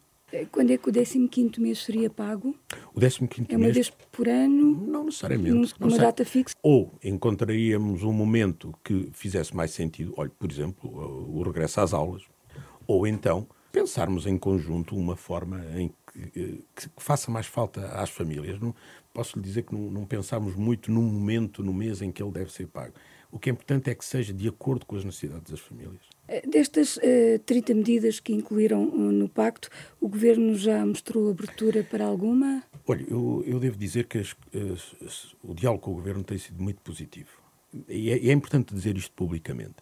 Quando 0.51 0.71
é 0.71 0.77
que 0.77 0.89
o 0.89 0.91
15 0.91 1.59
mês 1.59 1.83
seria 1.83 2.09
pago? 2.09 2.55
O 2.93 2.99
15 2.99 3.21
mês... 3.21 3.29
É 3.49 3.55
uma 3.55 3.59
mês... 3.59 3.73
vez 3.73 3.89
por 4.11 4.27
ano? 4.27 4.87
Não 4.87 5.05
necessariamente. 5.05 5.73
Uma 5.79 5.89
não 5.89 5.97
data 5.97 6.25
fixa? 6.25 6.55
Ou 6.61 6.91
encontraríamos 7.03 8.03
um 8.03 8.11
momento 8.11 8.73
que 8.83 9.09
fizesse 9.13 9.55
mais 9.55 9.71
sentido, 9.71 10.13
olha, 10.17 10.31
por 10.37 10.51
exemplo, 10.51 10.89
o 10.89 11.41
regresso 11.43 11.79
às 11.81 11.93
aulas, 11.93 12.23
ou 12.87 13.07
então 13.07 13.47
pensarmos 13.71 14.25
em 14.25 14.37
conjunto 14.37 14.95
uma 14.95 15.15
forma 15.15 15.61
em 15.75 15.91
que, 16.11 16.63
que, 16.73 16.89
faça 16.97 17.29
mais 17.29 17.45
falta 17.45 17.87
às 17.87 18.09
famílias. 18.09 18.59
Não, 18.59 18.73
posso 19.15 19.39
lhe 19.39 19.43
dizer 19.43 19.63
que 19.63 19.73
não, 19.73 19.89
não 19.89 20.05
pensamos 20.05 20.55
muito 20.55 20.91
no 20.91 21.01
momento, 21.01 21.63
no 21.63 21.73
mês 21.73 22.01
em 22.01 22.11
que 22.11 22.21
ele 22.21 22.31
deve 22.31 22.51
ser 22.51 22.67
pago. 22.67 22.93
O 23.31 23.39
que 23.39 23.49
é 23.49 23.53
importante 23.53 23.89
é 23.89 23.95
que 23.95 24.03
seja 24.05 24.33
de 24.33 24.47
acordo 24.47 24.85
com 24.85 24.95
as 24.95 25.03
necessidades 25.03 25.49
das 25.49 25.59
famílias. 25.59 26.01
Eh, 26.27 26.41
destas 26.47 26.97
uh, 26.97 27.01
eh, 27.03 27.37
30 27.45 27.73
medidas 27.73 28.19
que 28.19 28.33
incluíram 28.33 28.87
uh, 28.89 29.11
no 29.11 29.27
pacto, 29.27 29.69
o 29.99 30.07
Governo 30.07 30.55
já 30.55 30.85
mostrou 30.85 31.29
abertura 31.29 31.83
para 31.83 32.05
alguma? 32.05 32.63
Olha, 32.85 33.05
eu, 33.09 33.43
eu 33.45 33.59
devo 33.59 33.77
dizer 33.77 34.05
que 34.05 34.19
as, 34.19 34.35
as, 35.05 35.35
o 35.43 35.53
diálogo 35.53 35.83
com 35.83 35.91
o 35.91 35.95
Governo 35.95 36.23
tem 36.23 36.37
sido 36.37 36.61
muito 36.61 36.81
positivo. 36.81 37.29
E 37.89 38.09
é, 38.09 38.27
é 38.27 38.31
importante 38.31 38.73
dizer 38.73 38.95
isto 38.95 39.11
publicamente. 39.13 39.75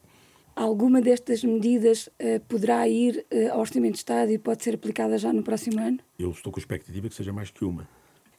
Alguma 0.56 1.02
destas 1.02 1.44
medidas 1.44 2.08
uh, 2.08 2.40
poderá 2.48 2.88
ir 2.88 3.26
ao 3.52 3.60
Orçamento 3.60 3.94
de 3.94 4.00
Estado 4.00 4.32
e 4.32 4.38
pode 4.38 4.64
ser 4.64 4.76
aplicada 4.76 5.18
já 5.18 5.34
no 5.34 5.44
próximo 5.44 5.80
ano? 5.80 6.00
Eu 6.18 6.32
estou 6.32 6.52
com 6.52 6.60
a 6.60 6.62
expectativa 6.62 7.10
que 7.10 7.16
seja 7.16 7.34
mais 7.34 7.52
que 7.52 7.66
uma. 7.66 7.88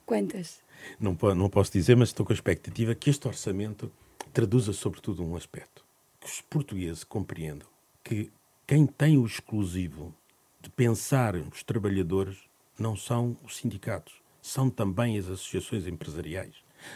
Quantas? 0.04 0.63
Não, 0.98 1.16
não 1.34 1.48
posso 1.48 1.72
dizer, 1.72 1.96
mas 1.96 2.08
estou 2.08 2.24
com 2.24 2.32
a 2.32 2.34
expectativa 2.34 2.94
que 2.94 3.10
este 3.10 3.26
orçamento 3.26 3.90
traduza 4.32 4.72
sobretudo 4.72 5.24
um 5.24 5.36
aspecto. 5.36 5.84
Que 6.20 6.26
os 6.26 6.40
portugueses 6.40 7.04
compreendam 7.04 7.68
que 8.02 8.30
quem 8.66 8.86
tem 8.86 9.18
o 9.18 9.26
exclusivo 9.26 10.14
de 10.60 10.70
pensar 10.70 11.36
os 11.36 11.62
trabalhadores 11.62 12.38
não 12.78 12.96
são 12.96 13.36
os 13.44 13.56
sindicatos, 13.56 14.14
são 14.40 14.68
também 14.68 15.18
as 15.18 15.26
associações 15.26 15.86
empresariais. 15.86 16.54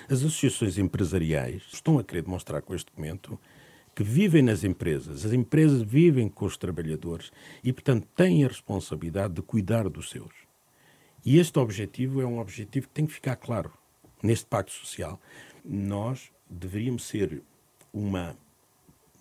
As 0.08 0.18
associações 0.18 0.78
empresariais 0.78 1.62
estão 1.72 1.98
a 1.98 2.04
querer 2.04 2.22
demonstrar 2.22 2.62
com 2.62 2.74
este 2.74 2.86
documento 2.86 3.38
que 3.94 4.02
vivem 4.02 4.42
nas 4.42 4.64
empresas, 4.64 5.24
as 5.24 5.32
empresas 5.32 5.82
vivem 5.82 6.28
com 6.28 6.46
os 6.46 6.56
trabalhadores 6.56 7.32
e, 7.64 7.72
portanto, 7.72 8.06
têm 8.14 8.44
a 8.44 8.48
responsabilidade 8.48 9.34
de 9.34 9.42
cuidar 9.42 9.88
dos 9.88 10.10
seus. 10.10 10.47
E 11.28 11.38
este 11.38 11.58
objetivo 11.58 12.22
é 12.22 12.26
um 12.26 12.38
objetivo 12.38 12.88
que 12.88 12.94
tem 12.94 13.06
que 13.06 13.12
ficar 13.12 13.36
claro 13.36 13.70
neste 14.22 14.46
Pacto 14.46 14.72
Social. 14.72 15.20
Nós 15.62 16.32
deveríamos 16.48 17.04
ser 17.04 17.42
uma 17.92 18.34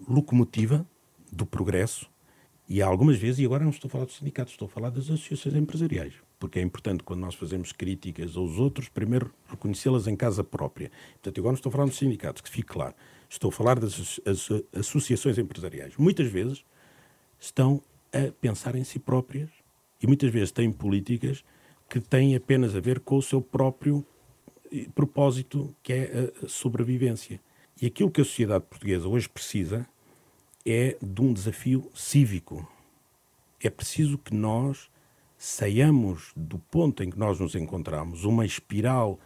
locomotiva 0.08 0.88
do 1.30 1.46
progresso 1.46 2.10
e 2.66 2.82
algumas 2.82 3.18
vezes, 3.18 3.40
e 3.40 3.46
agora 3.46 3.66
não 3.66 3.72
estou 3.72 3.90
a 3.90 3.92
falar 3.92 4.06
dos 4.06 4.16
sindicatos, 4.16 4.54
estou 4.54 4.70
a 4.70 4.72
falar 4.72 4.90
das 4.90 5.04
associações 5.04 5.54
empresariais, 5.54 6.14
porque 6.40 6.60
é 6.60 6.62
importante 6.62 7.04
quando 7.04 7.20
nós 7.20 7.36
fazemos 7.36 7.74
críticas 7.74 8.38
aos 8.38 8.58
outros, 8.58 8.88
primeiro 8.88 9.30
reconhecê-las 9.50 10.08
em 10.08 10.16
casa 10.16 10.46
própria. 10.46 10.90
Portanto, 11.16 11.40
agora 11.42 11.52
não 11.52 11.58
estou 11.58 11.70
a 11.72 11.74
falar 11.74 11.88
dos 11.88 11.98
sindicatos, 11.98 12.42
que 12.42 12.50
fique 12.50 12.70
claro. 12.70 12.96
Estou 13.30 13.50
a 13.50 13.52
falar 13.52 13.82
das 13.82 14.22
associações 14.74 15.38
empresariais. 15.38 15.98
Muitas 15.98 16.32
vezes 16.32 16.64
estão 17.38 17.84
a 18.14 18.32
pensar 18.40 18.76
em 18.76 18.86
si 18.86 18.98
próprias 18.98 19.50
e 20.02 20.08
muitas 20.08 20.32
vezes 20.32 20.52
têm 20.52 20.72
políticas 20.72 21.44
que 21.90 22.00
têm 22.00 22.36
apenas 22.36 22.76
a 22.76 22.80
ver 22.80 23.00
com 23.00 23.18
o 23.18 23.22
seu 23.22 23.42
próprio 23.42 24.06
propósito, 24.94 25.74
que 25.82 25.94
é 25.94 26.34
a 26.44 26.48
sobrevivência. 26.48 27.40
E 27.82 27.86
aquilo 27.86 28.12
que 28.12 28.22
a 28.22 28.26
sociedade 28.26 28.66
portuguesa 28.66 29.08
hoje 29.08 29.30
precisa 29.30 29.88
é 30.66 30.98
de 31.02 31.22
um 31.22 31.32
desafio 31.32 31.90
cívico. 31.96 32.68
É 33.62 33.70
preciso 33.70 34.18
que 34.18 34.34
nós 34.34 34.90
saiamos 35.38 36.32
do 36.36 36.58
ponto 36.58 37.04
em 37.04 37.10
que 37.10 37.18
nós 37.18 37.40
nos 37.40 37.56
encontramos, 37.56 38.26
uma 38.26 38.46
espiral 38.46 39.20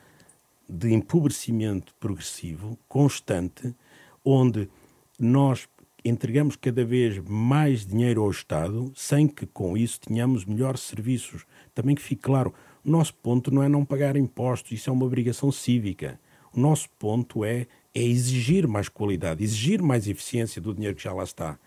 de 0.69 0.93
empobrecimento 0.93 1.93
progressivo, 1.99 2.77
constante, 2.87 3.75
onde 4.23 4.69
nós 5.17 5.67
entregamos 6.03 6.55
cada 6.55 6.83
vez 6.83 7.17
mais 7.19 7.85
dinheiro 7.85 8.23
ao 8.23 8.31
Estado, 8.31 8.91
sem 8.95 9.27
que 9.27 9.45
com 9.45 9.77
isso 9.77 9.99
tenhamos 10.01 10.45
melhores 10.45 10.81
serviços. 10.81 11.45
Também 11.73 11.95
que 11.95 12.01
fique 12.01 12.21
claro, 12.21 12.53
o 12.83 12.89
nosso 12.89 13.13
ponto 13.13 13.51
não 13.51 13.61
é 13.61 13.69
não 13.69 13.85
pagar 13.85 14.15
impostos, 14.15 14.71
isso 14.71 14.89
é 14.89 14.93
uma 14.93 15.05
obrigação 15.05 15.51
cívica. 15.51 16.19
O 16.53 16.59
nosso 16.59 16.89
ponto 16.99 17.45
é, 17.45 17.67
é 17.93 18.01
exigir 18.01 18.67
mais 18.67 18.89
qualidade, 18.89 19.43
exigir 19.43 19.81
mais 19.81 20.07
eficiência 20.07 20.61
do 20.61 20.73
dinheiro 20.73 20.95
que 20.95 21.03
já 21.03 21.13
lá 21.13 21.23
está 21.23 21.57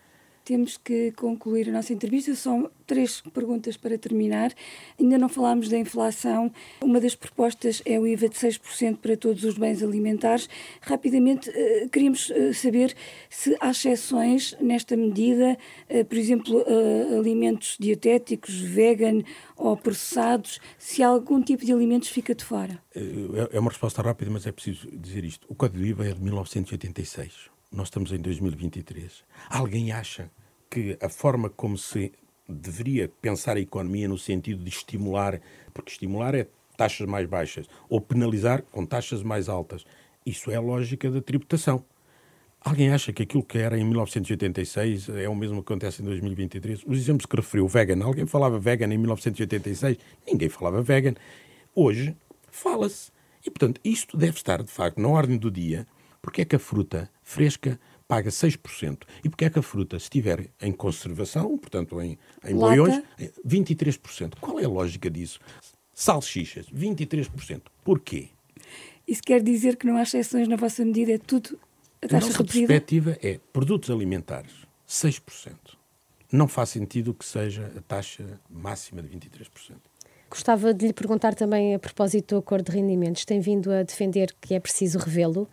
temos 0.45 0.77
que 0.77 1.11
concluir 1.13 1.67
a 1.69 1.71
nossa 1.71 1.91
entrevista. 1.91 2.33
São 2.35 2.69
três 2.85 3.21
perguntas 3.33 3.75
para 3.75 3.97
terminar. 3.97 4.53
Ainda 4.99 5.17
não 5.17 5.27
falámos 5.27 5.67
da 5.67 5.77
inflação. 5.77 6.51
Uma 6.81 7.01
das 7.01 7.15
propostas 7.15 7.81
é 7.83 7.99
o 7.99 8.05
IVA 8.05 8.29
de 8.29 8.35
6% 8.35 8.97
para 8.97 9.17
todos 9.17 9.43
os 9.43 9.57
bens 9.57 9.81
alimentares. 9.81 10.47
Rapidamente, 10.81 11.49
eh, 11.49 11.87
queríamos 11.91 12.29
eh, 12.29 12.53
saber 12.53 12.95
se 13.27 13.57
há 13.59 13.71
exceções 13.71 14.55
nesta 14.61 14.95
medida, 14.95 15.57
eh, 15.89 16.03
por 16.03 16.17
exemplo, 16.17 16.63
alimentos 17.17 17.75
dietéticos, 17.79 18.59
vegan 18.59 19.23
ou 19.57 19.75
processados, 19.75 20.59
se 20.77 21.01
algum 21.01 21.41
tipo 21.41 21.65
de 21.65 21.73
alimentos 21.73 22.09
fica 22.09 22.35
de 22.35 22.45
fora. 22.45 22.79
É 23.51 23.59
uma 23.59 23.71
resposta 23.71 24.01
rápida, 24.01 24.29
mas 24.29 24.45
é 24.45 24.51
preciso 24.51 24.87
dizer 24.91 25.23
isto. 25.23 25.47
O 25.49 25.55
Código 25.55 25.79
do 25.79 25.85
IVA 25.85 26.07
é 26.09 26.13
de 26.13 26.21
1986 26.21 27.54
nós 27.75 27.87
estamos 27.87 28.11
em 28.11 28.17
2023. 28.17 29.23
Alguém 29.49 29.91
acha 29.91 30.31
que 30.69 30.97
a 31.01 31.09
forma 31.09 31.49
como 31.49 31.77
se 31.77 32.11
deveria 32.47 33.11
pensar 33.21 33.57
a 33.57 33.59
economia 33.59 34.07
no 34.07 34.17
sentido 34.17 34.63
de 34.63 34.69
estimular, 34.69 35.41
porque 35.73 35.91
estimular 35.91 36.33
é 36.35 36.47
taxas 36.77 37.07
mais 37.07 37.27
baixas, 37.27 37.67
ou 37.89 37.99
penalizar 37.99 38.61
com 38.71 38.85
taxas 38.85 39.23
mais 39.23 39.49
altas. 39.49 39.85
Isso 40.25 40.51
é 40.51 40.55
a 40.55 40.61
lógica 40.61 41.09
da 41.09 41.21
tributação. 41.21 41.83
Alguém 42.61 42.89
acha 42.89 43.13
que 43.13 43.21
aquilo 43.23 43.43
que 43.43 43.59
era 43.59 43.77
em 43.77 43.83
1986 43.83 45.09
é 45.09 45.29
o 45.29 45.35
mesmo 45.35 45.57
que 45.61 45.71
acontece 45.71 46.01
em 46.01 46.05
2023? 46.05 46.83
Os 46.85 46.97
exemplos 46.97 47.27
que 47.27 47.35
referiu, 47.35 47.67
vegan, 47.67 48.03
alguém 48.03 48.25
falava 48.25 48.57
vegan 48.59 48.91
em 48.91 48.97
1986? 48.97 49.97
Ninguém 50.25 50.49
falava 50.49 50.81
vegan. 50.81 51.13
Hoje, 51.75 52.15
fala-se. 52.49 53.11
E, 53.45 53.51
portanto, 53.51 53.79
isto 53.83 54.17
deve 54.17 54.37
estar, 54.37 54.63
de 54.63 54.71
facto, 54.71 54.99
na 54.99 55.07
ordem 55.07 55.37
do 55.37 55.51
dia 55.51 55.85
porque 56.25 56.41
é 56.41 56.45
que 56.45 56.55
a 56.55 56.59
fruta 56.59 57.09
fresca 57.21 57.79
paga 58.07 58.29
6%? 58.29 59.03
E 59.23 59.29
porque 59.29 59.45
é 59.45 59.49
que 59.49 59.59
a 59.59 59.61
fruta, 59.61 59.99
se 59.99 60.05
estiver 60.05 60.49
em 60.59 60.71
conservação, 60.71 61.57
portanto 61.57 62.01
em, 62.01 62.17
em 62.43 62.55
boiões, 62.55 63.03
23%? 63.47 64.33
Qual 64.41 64.59
é 64.59 64.65
a 64.65 64.69
lógica 64.69 65.09
disso? 65.09 65.39
Salsichas, 65.93 66.65
23%. 66.71 67.61
Porquê? 67.83 68.29
Isso 69.07 69.21
quer 69.21 69.41
dizer 69.41 69.77
que 69.77 69.85
não 69.85 69.97
há 69.97 70.01
exceções 70.03 70.47
na 70.47 70.55
vossa 70.55 70.83
medida, 70.83 71.13
é 71.13 71.17
tudo 71.19 71.59
a 72.01 72.07
taxa 72.07 72.25
a 72.25 72.29
nossa 72.29 72.43
perspectiva 72.43 73.17
é 73.21 73.39
produtos 73.53 73.89
alimentares, 73.89 74.51
6%. 74.87 75.53
Não 76.31 76.47
faz 76.47 76.69
sentido 76.69 77.13
que 77.13 77.23
seja 77.23 77.71
a 77.77 77.81
taxa 77.81 78.41
máxima 78.49 79.01
de 79.01 79.09
23%. 79.09 79.75
Gostava 80.29 80.73
de 80.73 80.87
lhe 80.87 80.93
perguntar 80.93 81.33
também 81.35 81.75
a 81.75 81.79
propósito 81.79 82.35
do 82.35 82.39
acordo 82.39 82.71
de 82.71 82.77
rendimentos. 82.77 83.25
Tem 83.25 83.39
vindo 83.39 83.71
a 83.71 83.83
defender 83.83 84.35
que 84.41 84.53
é 84.53 84.59
preciso 84.59 84.97
revê-lo 84.97 85.47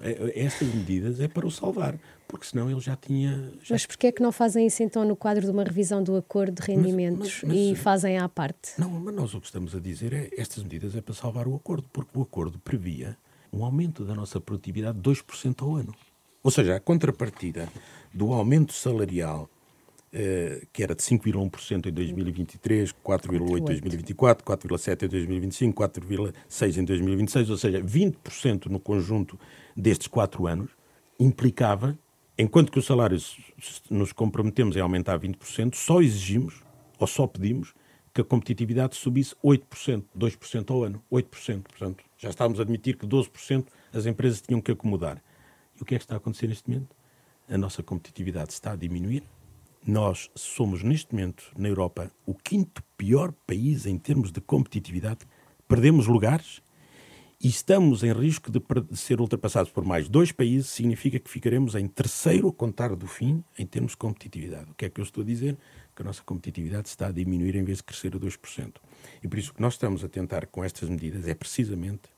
é, 0.00 0.44
estas 0.44 0.68
medidas 0.74 1.20
é 1.20 1.28
para 1.28 1.46
o 1.46 1.50
salvar, 1.50 1.98
porque 2.28 2.46
senão 2.46 2.70
ele 2.70 2.80
já 2.80 2.96
tinha. 2.96 3.52
Já... 3.62 3.74
Mas 3.74 3.86
porquê 3.86 4.08
é 4.08 4.12
que 4.12 4.22
não 4.22 4.30
fazem 4.30 4.66
isso 4.66 4.82
então 4.82 5.04
no 5.04 5.16
quadro 5.16 5.44
de 5.44 5.50
uma 5.50 5.64
revisão 5.64 6.02
do 6.02 6.16
acordo 6.16 6.60
de 6.60 6.62
rendimentos 6.62 7.40
mas, 7.42 7.42
mas, 7.42 7.58
mas, 7.58 7.72
e 7.72 7.74
fazem 7.74 8.18
à 8.18 8.28
parte? 8.28 8.72
Não, 8.78 8.90
mas 8.90 9.14
nós 9.14 9.34
o 9.34 9.40
que 9.40 9.46
estamos 9.46 9.74
a 9.74 9.80
dizer 9.80 10.12
é 10.12 10.30
estas 10.36 10.62
medidas 10.62 10.94
é 10.94 11.00
para 11.00 11.14
salvar 11.14 11.48
o 11.48 11.54
acordo, 11.54 11.88
porque 11.92 12.18
o 12.18 12.22
acordo 12.22 12.58
previa 12.58 13.16
um 13.52 13.64
aumento 13.64 14.04
da 14.04 14.14
nossa 14.14 14.40
produtividade 14.40 14.98
de 14.98 15.10
2% 15.10 15.62
ao 15.62 15.76
ano. 15.76 15.94
Ou 16.42 16.50
seja, 16.50 16.76
a 16.76 16.80
contrapartida 16.80 17.68
do 18.12 18.32
aumento 18.32 18.72
salarial 18.72 19.48
que 20.72 20.82
era 20.82 20.94
de 20.94 21.02
5,1% 21.02 21.86
em 21.86 21.92
2023, 21.92 22.92
4,8% 23.04 23.70
em 23.70 23.80
2024, 23.80 24.44
4,7% 24.44 25.02
em 25.02 25.08
2025, 25.08 25.82
4,6% 25.82 26.78
em 26.78 26.84
2026, 26.84 27.50
ou 27.50 27.56
seja, 27.58 27.82
20% 27.82 28.66
no 28.66 28.80
conjunto 28.80 29.38
destes 29.76 30.08
quatro 30.08 30.46
anos, 30.46 30.70
implicava, 31.20 31.98
enquanto 32.38 32.72
que 32.72 32.78
o 32.78 32.82
salário 32.82 33.18
nos 33.90 34.12
comprometemos 34.12 34.76
a 34.76 34.82
aumentar 34.82 35.18
20%, 35.18 35.74
só 35.74 36.00
exigimos, 36.00 36.62
ou 36.98 37.06
só 37.06 37.26
pedimos, 37.26 37.74
que 38.14 38.22
a 38.22 38.24
competitividade 38.24 38.96
subisse 38.96 39.34
8%, 39.44 40.02
2% 40.18 40.70
ao 40.70 40.84
ano, 40.84 41.02
8%. 41.12 41.62
Portanto, 41.62 42.02
já 42.16 42.30
estávamos 42.30 42.58
a 42.58 42.62
admitir 42.62 42.96
que 42.96 43.06
12% 43.06 43.66
as 43.92 44.06
empresas 44.06 44.40
tinham 44.40 44.62
que 44.62 44.72
acomodar. 44.72 45.22
E 45.78 45.82
o 45.82 45.84
que 45.84 45.94
é 45.94 45.98
que 45.98 46.04
está 46.04 46.14
a 46.14 46.16
acontecer 46.16 46.46
neste 46.46 46.70
momento? 46.70 46.96
A 47.46 47.58
nossa 47.58 47.82
competitividade 47.82 48.54
está 48.54 48.72
a 48.72 48.76
diminuir, 48.76 49.22
nós 49.86 50.30
somos, 50.34 50.82
neste 50.82 51.14
momento, 51.14 51.52
na 51.56 51.68
Europa, 51.68 52.10
o 52.24 52.34
quinto 52.34 52.82
pior 52.96 53.32
país 53.46 53.86
em 53.86 53.96
termos 53.96 54.32
de 54.32 54.40
competitividade. 54.40 55.20
Perdemos 55.68 56.06
lugares 56.06 56.60
e 57.40 57.48
estamos 57.48 58.02
em 58.02 58.12
risco 58.12 58.50
de, 58.50 58.60
ser 58.96 59.20
ultrapassados 59.20 59.70
por 59.70 59.84
mais 59.84 60.08
dois 60.08 60.32
países, 60.32 60.70
significa 60.70 61.18
que 61.18 61.30
ficaremos 61.30 61.74
em 61.74 61.86
terceiro 61.86 62.48
a 62.48 62.52
contar 62.52 62.96
do 62.96 63.06
fim 63.06 63.44
em 63.58 63.66
termos 63.66 63.92
de 63.92 63.98
competitividade. 63.98 64.70
O 64.70 64.74
que 64.74 64.86
é 64.86 64.90
que 64.90 65.00
eu 65.00 65.04
estou 65.04 65.22
a 65.22 65.26
dizer? 65.26 65.56
Que 65.94 66.02
a 66.02 66.04
nossa 66.04 66.22
competitividade 66.22 66.88
está 66.88 67.08
a 67.08 67.12
diminuir 67.12 67.54
em 67.54 67.62
vez 67.62 67.78
de 67.78 67.84
crescer 67.84 68.14
a 68.16 68.18
2%. 68.18 68.74
E 69.22 69.28
por 69.28 69.38
isso 69.38 69.52
o 69.52 69.54
que 69.54 69.62
nós 69.62 69.74
estamos 69.74 70.02
a 70.02 70.08
tentar 70.08 70.46
com 70.46 70.64
estas 70.64 70.88
medidas 70.88 71.28
é 71.28 71.34
precisamente 71.34 72.08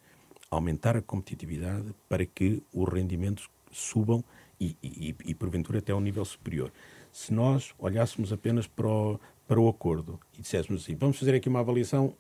aumentar 0.51 0.97
a 0.97 1.03
competitividade 1.03 1.95
para 2.09 2.25
que 2.25 2.63
os 2.73 2.89
rendimentos 2.89 3.51
subam 3.71 4.25
e, 4.61 4.77
e, 4.83 5.15
e 5.27 5.35
porventura 5.35 5.79
até 5.81 5.93
ao 5.93 6.01
nível 6.01 6.25
superior. 6.25 6.73
Se 7.13 7.33
nós 7.33 7.75
olhássemos 7.79 8.33
apenas 8.33 8.67
para 8.67 8.89
o, 8.89 9.21
para 9.47 9.61
o 9.61 9.69
acordo 9.69 10.19
e 10.39 10.43
disséssemos 10.43 10.83
assim, 10.83 10.95
vamos 10.95 11.19
fazer 11.19 11.35
aqui 11.35 11.49
uma 11.49 11.61
avaliação 11.61 12.15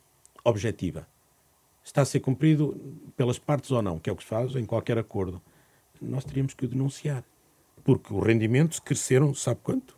objetiva 0.44 1.06
está 1.88 2.02
a 2.02 2.04
ser 2.04 2.20
cumprido 2.20 2.76
pelas 3.16 3.38
partes 3.38 3.70
ou 3.70 3.82
não, 3.82 3.98
que 3.98 4.08
é 4.08 4.12
o 4.12 4.16
que 4.16 4.22
se 4.22 4.28
faz 4.28 4.54
em 4.54 4.64
qualquer 4.64 4.98
acordo, 4.98 5.40
nós 6.00 6.24
teríamos 6.24 6.54
que 6.54 6.64
o 6.64 6.68
denunciar. 6.68 7.24
Porque 7.82 8.12
os 8.12 8.24
rendimentos 8.24 8.78
cresceram, 8.78 9.34
sabe 9.34 9.60
quanto? 9.62 9.96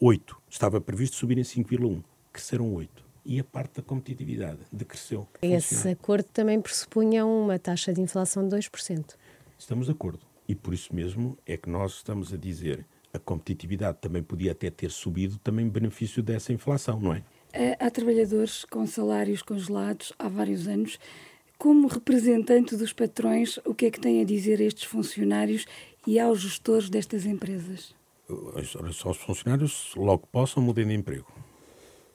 8. 0.00 0.36
Estava 0.48 0.80
previsto 0.80 1.16
subir 1.16 1.38
em 1.38 1.42
5,1. 1.42 2.02
Cresceram 2.32 2.72
8. 2.72 3.04
E 3.24 3.40
a 3.40 3.44
parte 3.44 3.76
da 3.76 3.82
competitividade 3.82 4.60
decresceu. 4.70 5.28
Esse 5.42 5.88
acordo 5.88 6.24
também 6.32 6.60
pressupunha 6.60 7.26
uma 7.26 7.58
taxa 7.58 7.92
de 7.92 8.00
inflação 8.00 8.48
de 8.48 8.56
2%. 8.56 9.16
Estamos 9.58 9.86
de 9.86 9.92
acordo. 9.92 10.20
E 10.48 10.54
por 10.54 10.72
isso 10.72 10.94
mesmo 10.94 11.36
é 11.46 11.56
que 11.56 11.68
nós 11.68 11.94
estamos 11.94 12.32
a 12.32 12.36
dizer 12.36 12.84
a 13.12 13.18
competitividade 13.18 13.98
também 14.00 14.22
podia 14.22 14.52
até 14.52 14.70
ter 14.70 14.90
subido 14.90 15.38
também 15.38 15.66
em 15.66 15.68
benefício 15.68 16.22
dessa 16.22 16.52
inflação, 16.52 16.98
não 17.00 17.14
é? 17.14 17.22
Há 17.78 17.90
trabalhadores 17.90 18.64
com 18.64 18.86
salários 18.86 19.42
congelados 19.42 20.12
há 20.18 20.28
vários 20.28 20.66
anos 20.66 20.98
como 21.62 21.86
representante 21.86 22.76
dos 22.76 22.92
patrões, 22.92 23.56
o 23.64 23.72
que 23.72 23.86
é 23.86 23.90
que 23.92 24.00
tem 24.00 24.20
a 24.20 24.24
dizer 24.24 24.60
a 24.60 24.64
estes 24.64 24.82
funcionários 24.82 25.64
e 26.04 26.18
aos 26.18 26.40
gestores 26.40 26.90
destas 26.90 27.24
empresas? 27.24 27.94
Só 28.92 29.10
os 29.10 29.18
funcionários, 29.18 29.92
logo 29.94 30.26
possam, 30.26 30.60
mudem 30.60 30.88
de 30.88 30.94
emprego. 30.94 31.32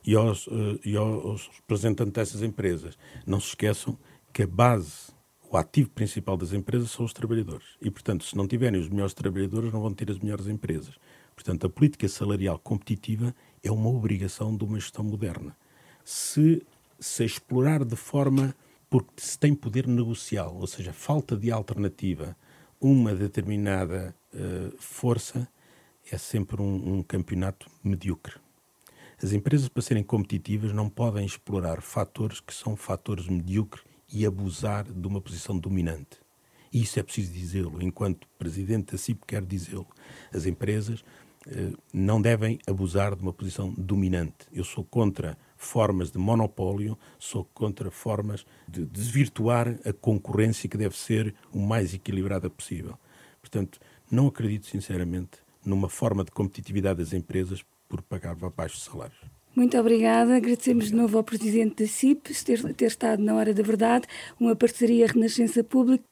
E 0.06 0.16
aos, 0.16 0.50
eh, 0.50 0.80
e 0.84 0.98
aos 0.98 1.48
representantes 1.48 2.12
dessas 2.12 2.42
empresas, 2.42 2.98
não 3.26 3.40
se 3.40 3.48
esqueçam 3.48 3.98
que 4.34 4.44
a 4.44 4.48
base, 4.48 5.14
o 5.50 5.58
ativo 5.58 5.90
principal 5.90 6.36
das 6.38 6.54
empresas 6.54 6.92
são 6.92 7.06
os 7.06 7.14
trabalhadores. 7.14 7.66
E, 7.82 7.90
portanto, 7.90 8.26
se 8.26 8.36
não 8.36 8.48
tiverem 8.48 8.80
os 8.80 8.90
melhores 8.90 9.14
trabalhadores, 9.14 9.72
não 9.72 9.82
vão 9.82 9.94
ter 9.94 10.12
as 10.12 10.20
melhores 10.20 10.48
empresas. 10.48 10.96
Portanto, 11.34 11.68
a 11.68 11.70
política 11.70 12.08
salarial 12.08 12.60
competitiva 12.60 13.34
é 13.64 13.72
uma 13.72 13.90
obrigação 13.90 14.56
de 14.56 14.64
uma 14.64 14.80
gestão 14.80 15.04
moderna. 15.04 15.56
Se 16.04 16.66
se 17.00 17.24
explorar 17.24 17.86
de 17.86 17.96
forma 17.96 18.56
porque 18.90 19.12
se 19.18 19.38
tem 19.38 19.54
poder 19.54 19.86
negocial, 19.88 20.56
ou 20.56 20.66
seja, 20.66 20.94
falta 20.94 21.36
de 21.36 21.52
alternativa, 21.52 22.36
uma 22.80 23.14
determinada 23.14 24.16
uh, 24.34 24.76
força, 24.80 25.48
é 26.10 26.18
sempre 26.18 26.62
um, 26.62 26.98
um 26.98 27.04
campeonato 27.04 27.70
medíocre. 27.84 28.36
As 29.22 29.34
empresas, 29.34 29.68
para 29.68 29.82
serem 29.82 30.04
competitivas, 30.04 30.72
não 30.72 30.90
podem 30.90 31.26
explorar 31.26 31.82
fatores 31.82 32.40
que 32.40 32.54
são 32.54 32.76
fatores 32.76 33.28
medíocres 33.28 33.84
e 34.12 34.26
abusar 34.26 34.86
de 34.86 35.08
uma 35.08 35.22
posição 35.22 35.58
dominante. 35.58 36.18
E 36.72 36.82
isso 36.82 37.00
é 37.00 37.04
preciso 37.04 37.32
dizê-lo. 37.32 37.82
Enquanto 37.82 38.28
presidente 38.38 38.92
da 38.92 38.98
CIP, 38.98 39.26
quero 39.26 39.46
dizê-lo. 39.46 39.88
As 40.34 40.46
empresas 40.46 41.04
eh, 41.48 41.72
não 41.94 42.22
devem 42.22 42.60
abusar 42.68 43.16
de 43.16 43.22
uma 43.22 43.34
posição 43.34 43.74
dominante. 43.74 44.48
Eu 44.52 44.64
sou 44.64 44.84
contra 44.84 45.38
formas 45.56 46.12
de 46.12 46.18
monopólio, 46.18 46.98
sou 47.18 47.46
contra 47.54 47.90
formas 47.90 48.46
de 48.68 48.86
desvirtuar 48.86 49.80
a 49.86 49.94
concorrência 49.94 50.70
que 50.70 50.78
deve 50.78 50.98
ser 50.98 51.34
o 51.52 51.60
mais 51.60 51.94
equilibrada 51.94 52.50
possível. 52.50 52.98
Portanto, 53.42 53.80
não 54.12 54.28
acredito 54.28 54.68
sinceramente 54.68 55.40
numa 55.66 55.90
forma 55.90 56.24
de 56.24 56.32
competitividade 56.32 57.00
das 57.00 57.14
empresas 57.14 57.64
por 57.88 58.02
pagar 58.02 58.36
baixos 58.36 58.84
salários. 58.84 59.37
Muito 59.58 59.76
obrigada. 59.76 60.36
Agradecemos 60.36 60.90
de 60.90 60.96
novo 60.96 61.18
ao 61.18 61.24
Presidente 61.24 61.84
da 61.84 61.90
CIP 61.90 62.32
ter, 62.44 62.62
ter 62.76 62.86
estado 62.86 63.24
na 63.24 63.34
hora 63.34 63.56
da 63.56 63.64
verdade, 63.64 64.06
uma 64.40 64.56
parceria 64.56 65.08
Renascença 65.08 65.64
Pública 65.64 66.04